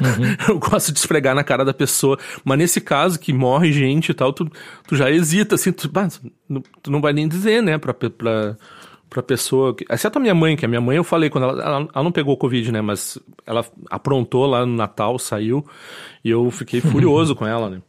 uhum. 0.00 0.36
eu 0.54 0.58
gosto 0.58 0.92
de 0.92 0.98
esfregar 0.98 1.34
na 1.34 1.42
cara 1.42 1.64
da 1.64 1.72
pessoa, 1.72 2.18
mas 2.44 2.58
nesse 2.58 2.82
caso 2.82 3.18
que 3.18 3.32
morre 3.32 3.72
gente 3.72 4.10
e 4.10 4.14
tal, 4.14 4.30
tu, 4.30 4.50
tu 4.86 4.94
já 4.94 5.10
hesita, 5.10 5.54
assim, 5.54 5.72
tu, 5.72 5.90
tu 6.82 6.90
não 6.90 7.00
vai 7.00 7.14
nem 7.14 7.26
dizer, 7.26 7.62
né, 7.62 7.78
pra, 7.78 7.94
pra 7.94 8.56
pra 9.08 9.22
pessoa. 9.22 9.74
Exceto 9.90 10.18
a 10.18 10.20
minha 10.20 10.34
mãe, 10.34 10.56
que 10.56 10.64
a 10.64 10.68
minha 10.68 10.80
mãe 10.80 10.96
eu 10.96 11.04
falei 11.04 11.30
quando 11.30 11.44
ela, 11.44 11.62
ela, 11.62 11.88
ela 11.94 12.04
não 12.04 12.12
pegou 12.12 12.36
Covid, 12.36 12.72
né? 12.72 12.80
Mas 12.80 13.18
ela 13.46 13.64
aprontou 13.90 14.46
lá 14.46 14.64
no 14.64 14.74
Natal, 14.74 15.18
saiu, 15.18 15.64
e 16.24 16.30
eu 16.30 16.50
fiquei 16.50 16.80
furioso 16.82 17.34
com 17.34 17.46
ela, 17.46 17.70
né? 17.70 17.82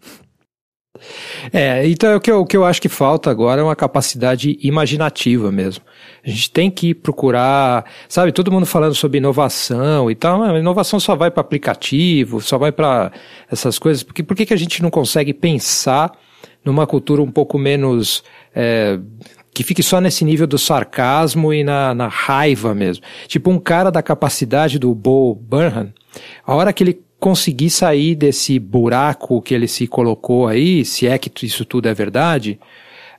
É, 1.54 1.88
então 1.88 2.16
o 2.16 2.20
que, 2.20 2.32
eu, 2.32 2.42
o 2.42 2.46
que 2.46 2.58
eu 2.58 2.66
acho 2.66 2.82
que 2.82 2.90
falta 2.90 3.30
agora 3.30 3.62
é 3.62 3.64
uma 3.64 3.76
capacidade 3.76 4.58
imaginativa 4.62 5.52
mesmo. 5.52 5.84
A 6.26 6.30
gente 6.30 6.52
tem 6.52 6.70
que 6.70 6.94
procurar, 6.94 7.86
sabe, 8.08 8.32
todo 8.32 8.52
mundo 8.52 8.66
falando 8.66 8.96
sobre 8.96 9.18
inovação 9.18 10.12
e 10.12 10.16
tal, 10.16 10.44
a 10.44 10.60
inovação 10.60 11.00
só 11.00 11.16
vai 11.16 11.32
para 11.32 11.42
aplicativo, 11.42 12.42
só 12.42 12.58
vai 12.58 12.72
para 12.72 13.12
essas 13.50 13.80
coisas, 13.80 14.04
porque 14.04 14.24
por 14.24 14.36
que, 14.36 14.46
que 14.46 14.54
a 14.54 14.58
gente 14.58 14.82
não 14.82 14.90
consegue 14.90 15.34
pensar 15.34 16.12
numa 16.66 16.86
cultura 16.86 17.22
um 17.22 17.32
pouco 17.32 17.58
menos 17.58 18.24
é, 18.54 19.00
que 19.60 19.64
fique 19.66 19.84
só 19.84 20.00
nesse 20.00 20.24
nível 20.24 20.48
do 20.48 20.58
sarcasmo 20.58 21.54
e 21.54 21.66
na, 21.66 21.94
na 21.94 22.08
raiva 22.08 22.74
mesmo. 22.74 23.04
Tipo, 23.28 23.52
um 23.52 23.60
cara 23.60 23.90
da 23.90 24.02
capacidade 24.02 24.80
do 24.80 24.96
Bo 24.96 25.36
Burnham, 25.36 25.94
a 26.48 26.56
hora 26.56 26.72
que 26.72 26.82
ele 26.82 27.02
conseguir 27.20 27.70
sair 27.70 28.16
desse 28.16 28.58
buraco 28.58 29.42
que 29.42 29.54
ele 29.54 29.68
se 29.68 29.86
colocou 29.86 30.48
aí, 30.48 30.86
se 30.86 31.08
é 31.08 31.18
que 31.18 31.46
isso 31.46 31.66
tudo 31.66 31.90
é 31.90 31.94
verdade, 31.94 32.58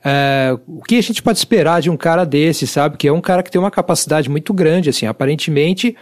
é, 0.03 0.57
o 0.65 0.81
que 0.81 0.95
a 0.95 1.03
gente 1.03 1.21
pode 1.21 1.37
esperar 1.37 1.79
de 1.79 1.91
um 1.91 1.95
cara 1.97 2.25
desse, 2.25 2.65
sabe? 2.65 2.97
Que 2.97 3.07
é 3.07 3.13
um 3.13 3.21
cara 3.21 3.43
que 3.43 3.51
tem 3.51 3.61
uma 3.61 3.69
capacidade 3.69 4.27
muito 4.27 4.51
grande, 4.51 4.89
assim, 4.89 5.05
aparentemente 5.05 5.95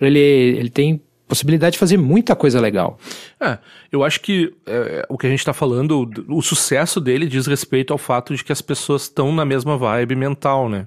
ele, 0.00 0.18
ele 0.18 0.70
tem 0.70 0.98
possibilidade 1.26 1.74
de 1.74 1.78
fazer 1.78 1.96
muita 1.96 2.36
coisa 2.36 2.60
legal. 2.60 2.98
É, 3.40 3.58
eu 3.90 4.04
acho 4.04 4.20
que 4.20 4.54
é, 4.66 5.06
o 5.08 5.16
que 5.16 5.26
a 5.26 5.30
gente 5.30 5.38
está 5.38 5.52
falando, 5.52 6.08
o 6.28 6.42
sucesso 6.42 7.00
dele 7.00 7.26
diz 7.26 7.46
respeito 7.46 7.92
ao 7.92 7.98
fato 7.98 8.34
de 8.34 8.44
que 8.44 8.52
as 8.52 8.60
pessoas 8.60 9.02
estão 9.02 9.32
na 9.32 9.44
mesma 9.44 9.76
vibe 9.76 10.16
mental, 10.16 10.68
né? 10.68 10.86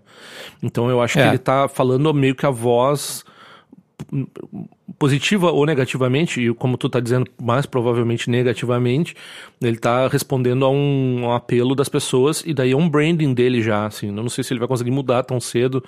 Então 0.62 0.90
eu 0.90 1.02
acho 1.02 1.18
é. 1.20 1.24
que 1.24 1.28
ele 1.30 1.36
está 1.38 1.68
falando 1.68 2.14
meio 2.14 2.36
que 2.36 2.46
a 2.46 2.52
voz 2.52 3.26
positiva 4.98 5.52
ou 5.52 5.66
negativamente, 5.66 6.42
e 6.42 6.54
como 6.54 6.78
tu 6.78 6.90
tá 6.90 7.00
dizendo, 7.00 7.30
mais 7.42 7.66
provavelmente 7.66 8.30
negativamente, 8.30 9.16
ele 9.62 9.78
tá 9.78 10.08
respondendo 10.08 10.66
a 10.66 10.70
um, 10.70 11.22
um 11.22 11.32
apelo 11.32 11.76
das 11.76 11.90
pessoas, 11.90 12.44
e 12.46 12.54
daí 12.54 12.72
é 12.72 12.78
um 12.78 12.88
branding 12.88 13.34
dele 13.34 13.62
já, 13.62 13.86
assim, 13.86 14.08
eu 14.08 14.14
não 14.14 14.30
sei 14.30 14.44
se 14.44 14.54
ele 14.54 14.60
vai 14.60 14.68
conseguir 14.68 14.92
mudar 14.92 15.24
tão 15.24 15.40
cedo, 15.40 15.84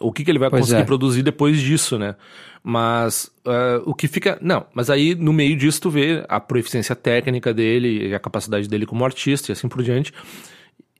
o 0.00 0.12
que, 0.12 0.24
que 0.24 0.30
ele 0.30 0.38
vai 0.38 0.50
pois 0.50 0.62
conseguir 0.62 0.82
é. 0.82 0.84
produzir 0.84 1.22
depois 1.22 1.60
disso, 1.60 1.98
né? 1.98 2.16
Mas 2.62 3.30
uh, 3.46 3.82
o 3.84 3.94
que 3.94 4.08
fica. 4.08 4.38
Não, 4.40 4.66
mas 4.72 4.88
aí 4.88 5.14
no 5.14 5.32
meio 5.32 5.56
disso 5.56 5.80
tu 5.80 5.90
vê 5.90 6.24
a 6.28 6.40
proficiência 6.40 6.94
técnica 6.94 7.52
dele 7.52 8.08
e 8.08 8.14
a 8.14 8.20
capacidade 8.20 8.68
dele 8.68 8.86
como 8.86 9.04
artista 9.04 9.50
e 9.50 9.52
assim 9.52 9.68
por 9.68 9.82
diante. 9.82 10.12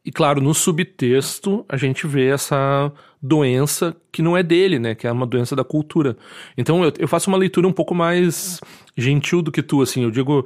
E 0.05 0.11
claro, 0.11 0.41
no 0.41 0.53
subtexto 0.53 1.65
a 1.69 1.77
gente 1.77 2.07
vê 2.07 2.29
essa 2.29 2.93
doença 3.23 3.95
que 4.11 4.21
não 4.21 4.37
é 4.37 4.43
dele, 4.43 4.81
né? 4.81 4.95
Que 4.97 5.07
é 5.07 5.13
uma 5.13 5.27
doença 5.27 5.55
da 5.55 5.63
cultura. 5.63 6.17
Então 6.59 6.83
eu, 6.83 6.93
eu 6.99 7.07
faço 7.07 7.31
uma 7.31 7.39
leitura 7.39 7.69
um 7.69 7.73
pouco 7.73 7.95
mais 7.95 8.61
gentil 8.97 9.41
do 9.41 9.53
que 9.53 9.63
tu, 9.63 9.81
assim. 9.81 10.03
Eu 10.03 10.11
digo, 10.11 10.41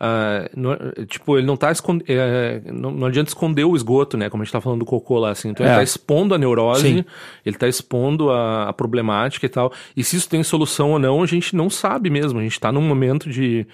uh, 0.00 0.58
no, 0.58 1.04
tipo, 1.06 1.36
ele 1.36 1.46
não 1.46 1.56
tá 1.56 1.70
escondendo. 1.70 2.06
É, 2.08 2.62
não, 2.72 2.90
não, 2.90 3.06
adianta 3.06 3.28
esconder 3.28 3.64
o 3.64 3.76
esgoto, 3.76 4.16
né? 4.16 4.30
Como 4.30 4.42
a 4.42 4.44
gente 4.44 4.52
tá 4.52 4.62
falando 4.62 4.78
do 4.78 4.86
cocô 4.86 5.18
lá, 5.18 5.30
assim. 5.30 5.50
Então 5.50 5.66
é. 5.66 5.68
ele 5.68 5.76
tá 5.76 5.82
expondo 5.82 6.34
a 6.34 6.38
neurose, 6.38 6.88
Sim. 6.88 7.04
ele 7.44 7.56
tá 7.56 7.68
expondo 7.68 8.30
a, 8.30 8.70
a, 8.70 8.72
problemática 8.72 9.44
e 9.44 9.50
tal. 9.50 9.70
E 9.94 10.02
se 10.02 10.16
isso 10.16 10.28
tem 10.28 10.42
solução 10.42 10.92
ou 10.92 10.98
não, 10.98 11.22
a 11.22 11.26
gente 11.26 11.54
não 11.54 11.68
sabe 11.68 12.08
mesmo. 12.08 12.38
A 12.38 12.42
gente 12.42 12.58
tá 12.58 12.72
num 12.72 12.82
momento 12.82 13.28
de 13.28 13.66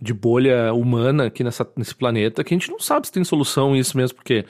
de 0.00 0.12
bolha 0.12 0.74
humana 0.74 1.26
aqui 1.26 1.44
nessa, 1.44 1.66
nesse 1.76 1.94
planeta 1.94 2.42
que 2.42 2.52
a 2.52 2.56
gente 2.58 2.68
não 2.68 2.80
sabe 2.80 3.06
se 3.06 3.12
tem 3.12 3.22
solução 3.22 3.76
isso 3.76 3.96
mesmo, 3.96 4.16
porque 4.16 4.44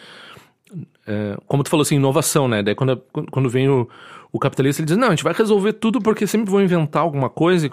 é, 1.07 1.37
como 1.47 1.63
tu 1.63 1.71
falou 1.71 1.83
assim, 1.83 1.97
inovação, 1.97 2.49
né? 2.49 2.63
Daí 2.63 2.75
quando, 2.75 3.03
quando 3.31 3.49
vem 3.49 3.69
o, 3.69 3.89
o 4.33 4.39
capitalista, 4.39 4.81
ele 4.83 4.87
diz, 4.87 4.97
não, 4.97 5.09
a 5.09 5.11
gente 5.11 5.25
vai 5.25 5.33
resolver 5.33 5.75
tudo 5.75 6.01
porque 6.01 6.27
sempre 6.27 6.51
vão 6.51 6.63
inventar 6.63 7.03
alguma 7.03 7.29
coisa. 7.29 7.71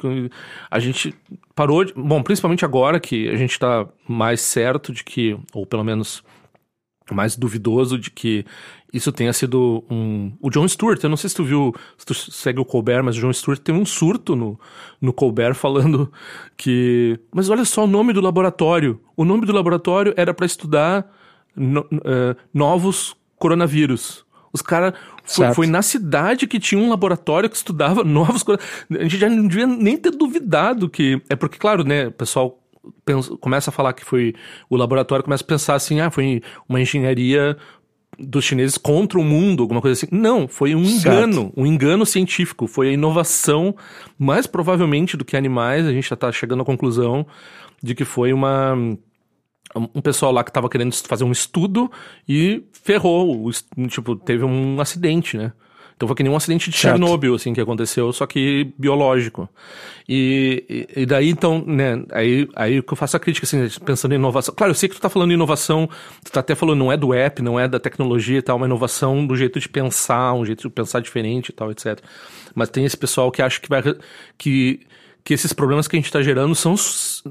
A 0.69 0.79
gente 0.79 1.15
parou 1.55 1.83
de... 1.83 1.93
Bom, 1.93 2.21
principalmente 2.21 2.65
agora 2.65 2.99
que 2.99 3.29
a 3.29 3.35
gente 3.35 3.51
está 3.51 3.87
mais 4.07 4.41
certo 4.41 4.93
de 4.93 5.03
que, 5.03 5.37
ou 5.53 5.65
pelo 5.65 5.83
menos 5.83 6.23
mais 7.11 7.35
duvidoso 7.35 7.97
de 7.97 8.09
que 8.09 8.45
isso 8.93 9.11
tenha 9.11 9.33
sido 9.33 9.83
um... 9.89 10.33
O 10.41 10.49
John 10.49 10.67
Stewart, 10.67 11.01
eu 11.01 11.09
não 11.09 11.17
sei 11.17 11.29
se 11.29 11.35
tu 11.35 11.43
viu, 11.43 11.73
se 11.97 12.05
tu 12.05 12.13
segue 12.13 12.59
o 12.59 12.65
Colbert, 12.65 13.03
mas 13.03 13.17
o 13.17 13.21
John 13.21 13.33
Stewart 13.33 13.59
teve 13.59 13.79
um 13.79 13.85
surto 13.85 14.35
no, 14.35 14.59
no 15.01 15.13
Colbert 15.13 15.55
falando 15.55 16.11
que... 16.57 17.19
Mas 17.33 17.49
olha 17.49 17.65
só 17.65 17.85
o 17.85 17.87
nome 17.87 18.11
do 18.11 18.21
laboratório. 18.21 18.99
O 19.15 19.23
nome 19.23 19.45
do 19.45 19.53
laboratório 19.53 20.13
era 20.17 20.33
para 20.33 20.45
estudar 20.45 21.09
no, 21.55 21.81
uh, 21.81 22.35
novos 22.53 23.15
coronavírus. 23.41 24.23
Os 24.53 24.61
caras. 24.61 24.93
Foi, 25.23 25.53
foi, 25.53 25.67
na 25.67 25.81
cidade 25.81 26.47
que 26.47 26.59
tinha 26.59 26.81
um 26.81 26.89
laboratório 26.89 27.49
que 27.49 27.55
estudava 27.55 28.03
novos. 28.05 28.43
A 28.89 29.03
gente 29.03 29.17
já 29.17 29.29
não 29.29 29.47
devia 29.47 29.67
nem 29.67 29.97
ter 29.97 30.11
duvidado 30.11 30.89
que. 30.89 31.21
É 31.29 31.35
porque, 31.35 31.57
claro, 31.57 31.83
né, 31.83 32.07
o 32.07 32.11
pessoal 32.11 32.59
pensa, 33.05 33.35
começa 33.37 33.69
a 33.69 33.73
falar 33.73 33.93
que 33.93 34.05
foi. 34.05 34.33
O 34.69 34.75
laboratório 34.75 35.23
começa 35.23 35.43
a 35.43 35.47
pensar 35.47 35.75
assim, 35.75 35.99
ah, 35.99 36.11
foi 36.11 36.41
uma 36.67 36.81
engenharia 36.81 37.57
dos 38.19 38.43
chineses 38.43 38.77
contra 38.77 39.17
o 39.17 39.23
mundo, 39.23 39.63
alguma 39.63 39.81
coisa 39.81 39.97
assim. 39.97 40.13
Não, 40.15 40.47
foi 40.47 40.75
um 40.75 40.83
engano, 40.83 41.33
certo. 41.33 41.53
um 41.55 41.65
engano 41.65 42.05
científico. 42.05 42.67
Foi 42.67 42.89
a 42.89 42.91
inovação, 42.91 43.75
mais 44.19 44.45
provavelmente 44.45 45.15
do 45.15 45.23
que 45.23 45.37
animais, 45.37 45.85
a 45.85 45.93
gente 45.93 46.09
já 46.09 46.15
está 46.15 46.31
chegando 46.31 46.61
à 46.61 46.65
conclusão 46.65 47.25
de 47.81 47.95
que 47.95 48.05
foi 48.05 48.33
uma 48.33 48.75
um 49.75 50.01
pessoal 50.01 50.31
lá 50.31 50.43
que 50.43 50.51
tava 50.51 50.69
querendo 50.69 50.93
fazer 51.07 51.23
um 51.23 51.31
estudo 51.31 51.91
e 52.27 52.63
ferrou, 52.71 53.49
tipo, 53.87 54.15
teve 54.15 54.43
um 54.43 54.79
acidente, 54.79 55.37
né? 55.37 55.53
Então 56.01 56.07
foi 56.07 56.15
que 56.15 56.23
nem 56.23 56.31
um 56.31 56.35
acidente 56.35 56.71
de 56.71 56.75
certo. 56.75 56.97
Chernobyl, 56.97 57.35
assim, 57.35 57.53
que 57.53 57.61
aconteceu, 57.61 58.11
só 58.11 58.25
que 58.25 58.73
biológico. 58.75 59.47
E, 60.09 60.87
e, 60.95 61.05
daí, 61.05 61.29
então, 61.29 61.63
né, 61.63 62.03
aí, 62.11 62.49
aí 62.55 62.81
que 62.81 62.91
eu 62.91 62.97
faço 62.97 63.15
a 63.15 63.19
crítica, 63.19 63.45
assim, 63.45 63.67
pensando 63.85 64.11
em 64.13 64.15
inovação. 64.15 64.51
Claro, 64.57 64.71
eu 64.71 64.75
sei 64.75 64.89
que 64.89 64.95
tu 64.95 65.01
tá 65.01 65.09
falando 65.09 65.29
em 65.29 65.35
inovação, 65.35 65.87
tu 66.25 66.31
tá 66.31 66.39
até 66.39 66.55
falando, 66.55 66.79
não 66.79 66.91
é 66.91 66.97
do 66.97 67.13
app, 67.13 67.39
não 67.43 67.59
é 67.59 67.67
da 67.67 67.79
tecnologia 67.79 68.39
e 68.39 68.41
tal, 68.41 68.57
uma 68.57 68.65
inovação 68.65 69.27
do 69.27 69.35
jeito 69.35 69.59
de 69.59 69.69
pensar, 69.69 70.33
um 70.33 70.43
jeito 70.43 70.67
de 70.67 70.73
pensar 70.73 71.01
diferente 71.01 71.49
e 71.49 71.53
tal, 71.53 71.69
etc. 71.69 71.99
Mas 72.55 72.69
tem 72.69 72.83
esse 72.83 72.97
pessoal 72.97 73.31
que 73.31 73.43
acha 73.43 73.61
que 73.61 73.69
vai, 73.69 73.83
que 74.39 74.79
que 75.23 75.33
esses 75.33 75.53
problemas 75.53 75.87
que 75.87 75.95
a 75.95 75.99
gente 75.99 76.05
está 76.05 76.21
gerando 76.21 76.55
são 76.55 76.75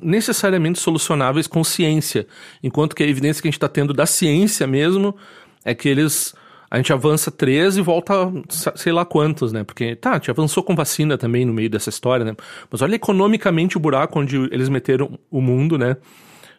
necessariamente 0.03 0.79
solucionáveis 0.79 1.47
com 1.47 1.65
ciência, 1.65 2.27
enquanto 2.63 2.95
que 2.95 3.03
a 3.03 3.07
evidência 3.07 3.43
que 3.43 3.49
a 3.49 3.51
gente 3.51 3.57
está 3.57 3.69
tendo 3.69 3.93
da 3.93 4.07
ciência 4.07 4.67
mesmo 4.67 5.17
é 5.65 5.75
que 5.75 5.89
eles 5.89 6.35
a 6.71 6.77
gente 6.77 6.93
avança 6.93 7.33
três 7.33 7.77
e 7.77 7.81
volta 7.81 8.15
sei 8.49 8.93
lá 8.93 9.05
quantos, 9.05 9.53
né? 9.53 9.65
Porque, 9.65 9.97
tá, 9.97 10.13
a 10.13 10.15
gente 10.15 10.31
avançou 10.31 10.63
com 10.63 10.77
vacina 10.77 11.19
também 11.19 11.45
no 11.45 11.53
meio 11.53 11.69
dessa 11.69 11.91
história, 11.91 12.25
né? 12.25 12.37
Mas 12.71 12.81
olha 12.81 12.95
economicamente 12.95 13.77
o 13.77 13.81
buraco 13.81 14.21
onde 14.21 14.37
eles 14.37 14.69
meteram 14.69 15.19
o 15.29 15.41
mundo, 15.41 15.77
né? 15.77 15.97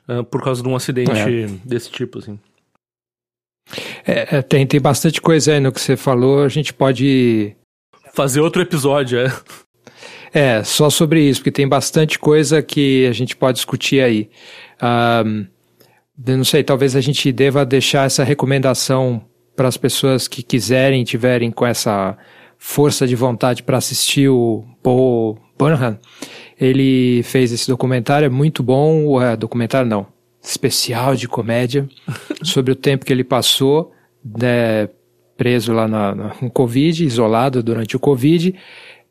Uh, 0.09 0.23
por 0.25 0.43
causa 0.43 0.61
de 0.61 0.67
um 0.67 0.75
acidente 0.75 1.11
é. 1.11 1.47
desse 1.63 1.89
tipo, 1.89 2.19
assim. 2.19 2.37
É, 4.05 4.37
é, 4.37 4.41
tem, 4.41 4.67
tem 4.67 4.81
bastante 4.81 5.21
coisa 5.21 5.53
aí 5.53 5.61
no 5.61 5.71
que 5.71 5.79
você 5.79 5.95
falou, 5.95 6.43
a 6.43 6.49
gente 6.49 6.73
pode... 6.73 7.55
Fazer 8.13 8.41
outro 8.41 8.61
episódio, 8.61 9.17
é. 9.17 9.31
É, 10.33 10.63
só 10.63 10.89
sobre 10.89 11.21
isso, 11.21 11.41
porque 11.41 11.51
tem 11.51 11.67
bastante 11.67 12.17
coisa 12.17 12.61
que 12.61 13.05
a 13.05 13.11
gente 13.11 13.35
pode 13.35 13.57
discutir 13.57 14.01
aí. 14.01 14.29
Um, 15.25 15.45
não 16.17 16.43
sei, 16.43 16.63
talvez 16.63 16.95
a 16.95 17.01
gente 17.01 17.31
deva 17.31 17.65
deixar 17.65 18.05
essa 18.05 18.23
recomendação 18.23 19.21
para 19.55 19.67
as 19.67 19.75
pessoas 19.75 20.27
que 20.27 20.41
quiserem, 20.41 21.03
tiverem 21.03 21.51
com 21.51 21.65
essa 21.65 22.17
força 22.57 23.07
de 23.07 23.15
vontade 23.15 23.63
para 23.63 23.77
assistir 23.77 24.29
o 24.29 24.63
Paul 24.81 25.37
Burnham. 25.57 25.99
Ele 26.59 27.21
fez 27.23 27.51
esse 27.51 27.67
documentário, 27.67 28.27
é 28.27 28.29
muito 28.29 28.63
bom, 28.63 29.21
é, 29.21 29.35
documentário 29.35 29.89
não, 29.89 30.07
especial 30.41 31.15
de 31.15 31.27
comédia, 31.27 31.89
sobre 32.43 32.71
o 32.71 32.75
tempo 32.75 33.03
que 33.03 33.11
ele 33.11 33.23
passou 33.23 33.91
né, 34.23 34.87
preso 35.35 35.73
lá 35.73 35.87
na, 35.87 36.35
no 36.41 36.51
Covid, 36.51 37.03
isolado 37.03 37.63
durante 37.63 37.95
o 37.95 37.99
Covid. 37.99 38.55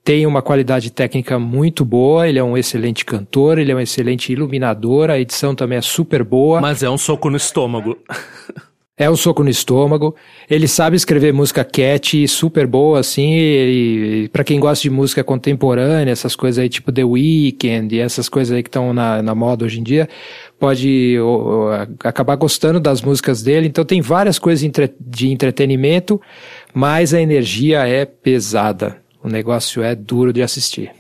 Tem 0.02 0.26
uma 0.26 0.40
qualidade 0.40 0.90
técnica 0.90 1.38
muito 1.38 1.84
boa, 1.84 2.26
ele 2.26 2.38
é 2.38 2.44
um 2.44 2.56
excelente 2.56 3.04
cantor, 3.04 3.58
ele 3.58 3.70
é 3.70 3.74
um 3.74 3.80
excelente 3.80 4.32
iluminador, 4.32 5.10
a 5.10 5.18
edição 5.20 5.54
também 5.54 5.78
é 5.78 5.82
super 5.82 6.24
boa. 6.24 6.60
Mas 6.60 6.82
é 6.82 6.88
um 6.88 6.98
soco 6.98 7.28
no 7.28 7.36
estômago. 7.36 7.98
É 9.00 9.10
um 9.10 9.16
soco 9.16 9.42
no 9.42 9.48
estômago. 9.48 10.14
Ele 10.48 10.68
sabe 10.68 10.94
escrever 10.94 11.32
música 11.32 11.64
cat, 11.64 12.28
super 12.28 12.66
boa, 12.66 13.00
assim. 13.00 13.32
E, 13.32 14.28
para 14.30 14.44
quem 14.44 14.60
gosta 14.60 14.82
de 14.82 14.90
música 14.90 15.24
contemporânea, 15.24 16.12
essas 16.12 16.36
coisas 16.36 16.58
aí, 16.58 16.68
tipo 16.68 16.92
The 16.92 17.02
Weeknd 17.02 17.96
e 17.96 17.98
essas 17.98 18.28
coisas 18.28 18.54
aí 18.54 18.62
que 18.62 18.68
estão 18.68 18.92
na, 18.92 19.22
na 19.22 19.34
moda 19.34 19.64
hoje 19.64 19.80
em 19.80 19.82
dia, 19.82 20.06
pode 20.58 21.16
acabar 22.04 22.36
gostando 22.36 22.78
das 22.78 23.00
músicas 23.00 23.42
dele. 23.42 23.68
Então 23.68 23.86
tem 23.86 24.02
várias 24.02 24.38
coisas 24.38 24.62
entre, 24.62 24.92
de 25.00 25.30
entretenimento, 25.30 26.20
mas 26.74 27.14
a 27.14 27.22
energia 27.22 27.88
é 27.88 28.04
pesada. 28.04 28.99
O 29.22 29.28
negócio 29.28 29.83
é 29.83 29.94
duro 29.94 30.33
de 30.33 30.42
assistir. 30.42 30.90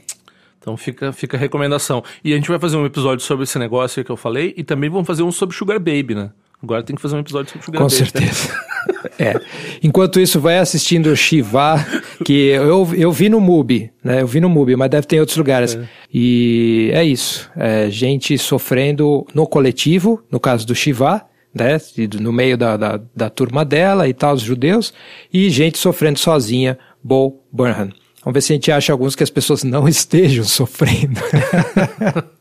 Então 0.60 0.76
fica, 0.76 1.12
fica 1.12 1.36
a 1.36 1.40
recomendação. 1.40 2.04
E 2.22 2.32
a 2.32 2.36
gente 2.36 2.48
vai 2.48 2.58
fazer 2.58 2.76
um 2.76 2.84
episódio 2.84 3.24
sobre 3.24 3.44
esse 3.44 3.58
negócio 3.58 4.04
que 4.04 4.10
eu 4.10 4.16
falei 4.16 4.52
e 4.56 4.62
também 4.62 4.90
vamos 4.90 5.06
fazer 5.06 5.22
um 5.22 5.32
sobre 5.32 5.56
Sugar 5.56 5.78
Baby, 5.78 6.14
né? 6.14 6.30
Agora 6.62 6.82
tem 6.82 6.94
que 6.94 7.00
fazer 7.00 7.16
um 7.16 7.20
episódio 7.20 7.50
sobre 7.50 7.64
Sugar 7.64 7.80
Com 7.80 7.88
Baby. 7.88 7.96
Com 7.96 8.04
certeza. 8.04 8.60
é. 9.18 9.40
Enquanto 9.82 10.20
isso, 10.20 10.38
vai 10.38 10.58
assistindo 10.58 11.06
o 11.06 11.16
Shiva, 11.16 11.76
que 12.24 12.48
eu, 12.48 12.86
eu 12.94 13.10
vi 13.10 13.30
no 13.30 13.40
MUBI, 13.40 13.90
né? 14.04 14.20
Eu 14.20 14.26
vi 14.26 14.40
no 14.40 14.50
MUBI, 14.50 14.76
mas 14.76 14.90
deve 14.90 15.06
ter 15.06 15.16
em 15.16 15.20
outros 15.20 15.38
lugares. 15.38 15.74
É. 15.74 15.88
E 16.12 16.90
é 16.92 17.02
isso. 17.02 17.50
É 17.56 17.88
gente 17.88 18.36
sofrendo 18.36 19.26
no 19.34 19.46
coletivo, 19.46 20.22
no 20.30 20.38
caso 20.38 20.66
do 20.66 20.74
Shiva, 20.74 21.24
né? 21.54 21.78
No 22.20 22.32
meio 22.32 22.58
da, 22.58 22.76
da, 22.76 23.00
da 23.16 23.30
turma 23.30 23.64
dela 23.64 24.06
e 24.06 24.12
tal, 24.12 24.34
os 24.34 24.42
judeus, 24.42 24.92
e 25.32 25.48
gente 25.48 25.78
sofrendo 25.78 26.18
sozinha, 26.18 26.78
Bo 27.02 27.40
Burnham. 27.50 27.90
Vamos 28.22 28.34
ver 28.34 28.40
se 28.42 28.52
a 28.52 28.56
gente 28.56 28.70
acha 28.70 28.92
alguns 28.92 29.16
que 29.16 29.22
as 29.22 29.30
pessoas 29.30 29.64
não 29.64 29.86
estejam 29.88 30.44
sofrendo. 30.44 31.20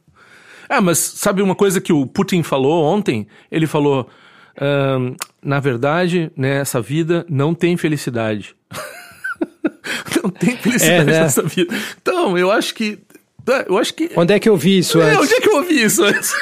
Ah, 0.72 0.82
mas 0.82 1.00
sabe 1.00 1.42
uma 1.42 1.56
coisa 1.56 1.82
que 1.82 1.92
o 1.92 2.06
Putin 2.06 2.44
falou 2.44 2.86
ontem? 2.86 3.28
Ele 3.52 3.66
falou: 3.66 4.08
na 5.44 5.60
verdade, 5.60 6.32
nessa 6.38 6.78
né, 6.78 6.86
vida 6.88 7.26
não 7.28 7.56
tem 7.56 7.76
felicidade. 7.76 8.56
não 10.22 10.30
tem 10.30 10.56
felicidade 10.58 11.02
é, 11.02 11.04
né? 11.06 11.22
nessa 11.22 11.42
vida. 11.42 11.76
Então, 12.00 12.38
eu 12.38 12.52
acho 12.52 12.76
que. 12.76 13.00
É, 13.48 13.66
eu 13.68 13.80
acho 13.80 13.96
que. 13.96 14.12
Onde 14.16 14.32
é 14.32 14.40
que 14.40 14.48
eu 14.48 14.56
vi 14.56 14.78
isso 14.78 15.02
é, 15.02 15.06
antes? 15.06 15.20
Onde 15.22 15.34
é 15.34 15.42
que 15.42 15.50
eu 15.50 15.56
ouvi 15.56 15.82
isso 15.82 16.04
antes? 16.04 16.36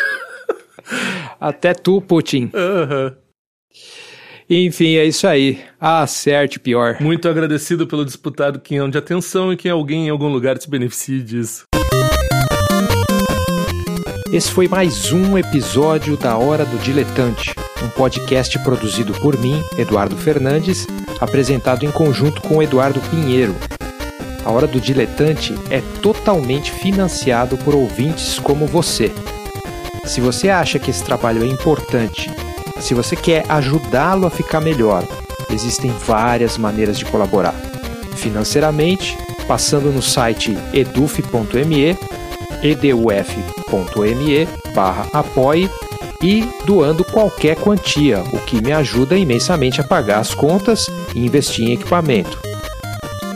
Até 1.40 1.74
tu, 1.74 2.02
Putin. 2.02 2.52
Uhum. 2.54 3.16
Enfim, 4.50 4.96
é 4.96 5.04
isso 5.04 5.28
aí. 5.28 5.60
Ah, 5.80 6.08
certo, 6.08 6.60
pior. 6.60 6.98
Muito 7.02 7.28
agradecido 7.28 7.86
pelo 7.86 8.06
disputado 8.06 8.60
quinhão 8.60 8.90
de 8.90 8.98
atenção 8.98 9.52
e 9.52 9.58
que 9.58 9.68
alguém 9.68 10.08
em 10.08 10.10
algum 10.10 10.30
lugar 10.30 10.58
se 10.58 10.70
beneficie 10.70 11.22
disso. 11.22 11.66
Esse 14.32 14.50
foi 14.50 14.70
mais 14.70 15.12
um 15.12 15.38
episódio 15.38 16.16
da 16.16 16.38
Hora 16.38 16.64
do 16.64 16.78
Diletante, 16.78 17.54
um 17.84 17.90
podcast 17.90 18.58
produzido 18.60 19.14
por 19.16 19.38
mim, 19.38 19.62
Eduardo 19.78 20.16
Fernandes, 20.16 20.88
apresentado 21.20 21.86
em 21.86 21.92
conjunto 21.92 22.42
com 22.42 22.64
Eduardo 22.64 23.02
Pinheiro. 23.10 23.54
A 24.46 24.52
Hora 24.52 24.68
do 24.68 24.80
Diletante 24.80 25.54
é 25.70 25.82
totalmente 26.02 26.72
financiado 26.72 27.58
por 27.58 27.76
ouvintes 27.76 28.40
como 28.40 28.66
você. 28.66 29.12
Se 30.06 30.22
você 30.22 30.50
acha 30.50 30.80
que 30.80 30.90
esse 30.90 31.04
trabalho 31.04 31.44
é 31.44 31.48
importante, 31.48 32.30
se 32.80 32.94
você 32.94 33.16
quer 33.16 33.46
ajudá-lo 33.50 34.26
a 34.26 34.30
ficar 34.30 34.62
melhor, 34.62 35.04
existem 35.52 35.92
várias 36.06 36.58
maneiras 36.58 36.98
de 36.98 37.06
colaborar. 37.06 37.56
Financeiramente, 38.16 39.18
passando 39.48 39.92
no 39.92 40.02
site 40.02 40.58
eduf.me 40.74 41.98
eduf.me 42.64 44.48
barra 44.74 45.08
apoie 45.14 45.70
e 46.22 46.50
doando 46.66 47.04
qualquer 47.04 47.56
quantia, 47.56 48.22
o 48.34 48.40
que 48.40 48.62
me 48.62 48.72
ajuda 48.72 49.18
imensamente 49.18 49.80
a 49.80 49.84
pagar 49.84 50.20
as 50.20 50.34
contas 50.34 50.88
e 51.14 51.26
investir 51.26 51.70
em 51.70 51.74
equipamento. 51.74 52.40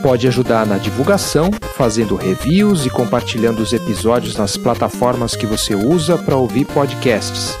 Pode 0.02 0.26
ajudar 0.26 0.66
na 0.66 0.78
divulgação, 0.78 1.48
fazendo 1.76 2.16
reviews 2.16 2.84
e 2.84 2.90
compartilhando 2.90 3.62
os 3.62 3.72
episódios 3.72 4.36
nas 4.36 4.56
plataformas 4.56 5.36
que 5.36 5.46
você 5.46 5.76
usa 5.76 6.18
para 6.18 6.36
ouvir 6.36 6.64
podcasts. 6.64 7.56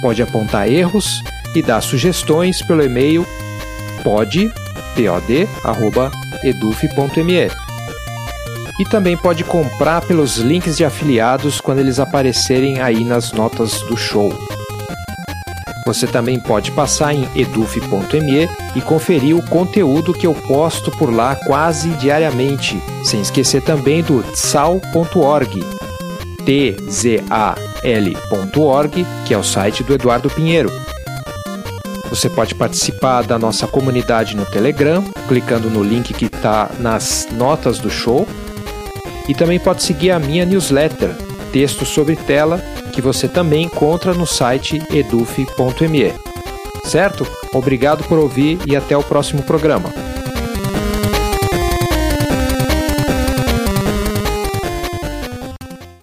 Pode 0.00 0.22
apontar 0.22 0.70
erros 0.70 1.22
e 1.54 1.62
dar 1.62 1.80
sugestões 1.80 2.62
pelo 2.62 2.82
e-mail 2.82 3.26
pod.eduf.me 4.02 4.88
e 8.78 8.84
também 8.84 9.16
pode 9.16 9.42
comprar 9.42 10.02
pelos 10.02 10.36
links 10.36 10.76
de 10.76 10.84
afiliados 10.84 11.60
quando 11.60 11.80
eles 11.80 11.98
aparecerem 11.98 12.80
aí 12.80 13.02
nas 13.02 13.32
notas 13.32 13.80
do 13.82 13.96
show. 13.96 14.32
Você 15.84 16.06
também 16.06 16.38
pode 16.38 16.70
passar 16.70 17.14
em 17.14 17.26
eduf.me 17.34 18.48
e 18.76 18.80
conferir 18.80 19.34
o 19.34 19.42
conteúdo 19.42 20.12
que 20.12 20.26
eu 20.26 20.34
posto 20.34 20.90
por 20.92 21.12
lá 21.12 21.34
quase 21.34 21.88
diariamente, 21.92 22.80
sem 23.02 23.20
esquecer 23.20 23.62
também 23.62 24.02
do 24.02 24.22
tzal.org, 24.22 25.77
tzal.org, 26.48 27.76
que 29.26 29.34
é 29.34 29.38
o 29.38 29.44
site 29.44 29.84
do 29.84 29.92
Eduardo 29.92 30.30
Pinheiro. 30.30 30.72
Você 32.08 32.30
pode 32.30 32.54
participar 32.54 33.22
da 33.24 33.38
nossa 33.38 33.66
comunidade 33.66 34.34
no 34.34 34.46
Telegram, 34.46 35.04
clicando 35.28 35.68
no 35.68 35.82
link 35.82 36.14
que 36.14 36.24
está 36.24 36.70
nas 36.78 37.28
notas 37.32 37.78
do 37.78 37.90
show 37.90 38.26
e 39.28 39.34
também 39.34 39.60
pode 39.60 39.82
seguir 39.82 40.10
a 40.10 40.18
minha 40.18 40.46
newsletter, 40.46 41.14
texto 41.52 41.84
sobre 41.84 42.16
tela, 42.16 42.58
que 42.94 43.02
você 43.02 43.28
também 43.28 43.64
encontra 43.64 44.14
no 44.14 44.26
site 44.26 44.82
eduf.me. 44.90 46.14
Certo? 46.82 47.26
Obrigado 47.52 48.02
por 48.04 48.18
ouvir 48.18 48.58
e 48.66 48.74
até 48.74 48.96
o 48.96 49.02
próximo 49.02 49.42
programa. 49.42 50.07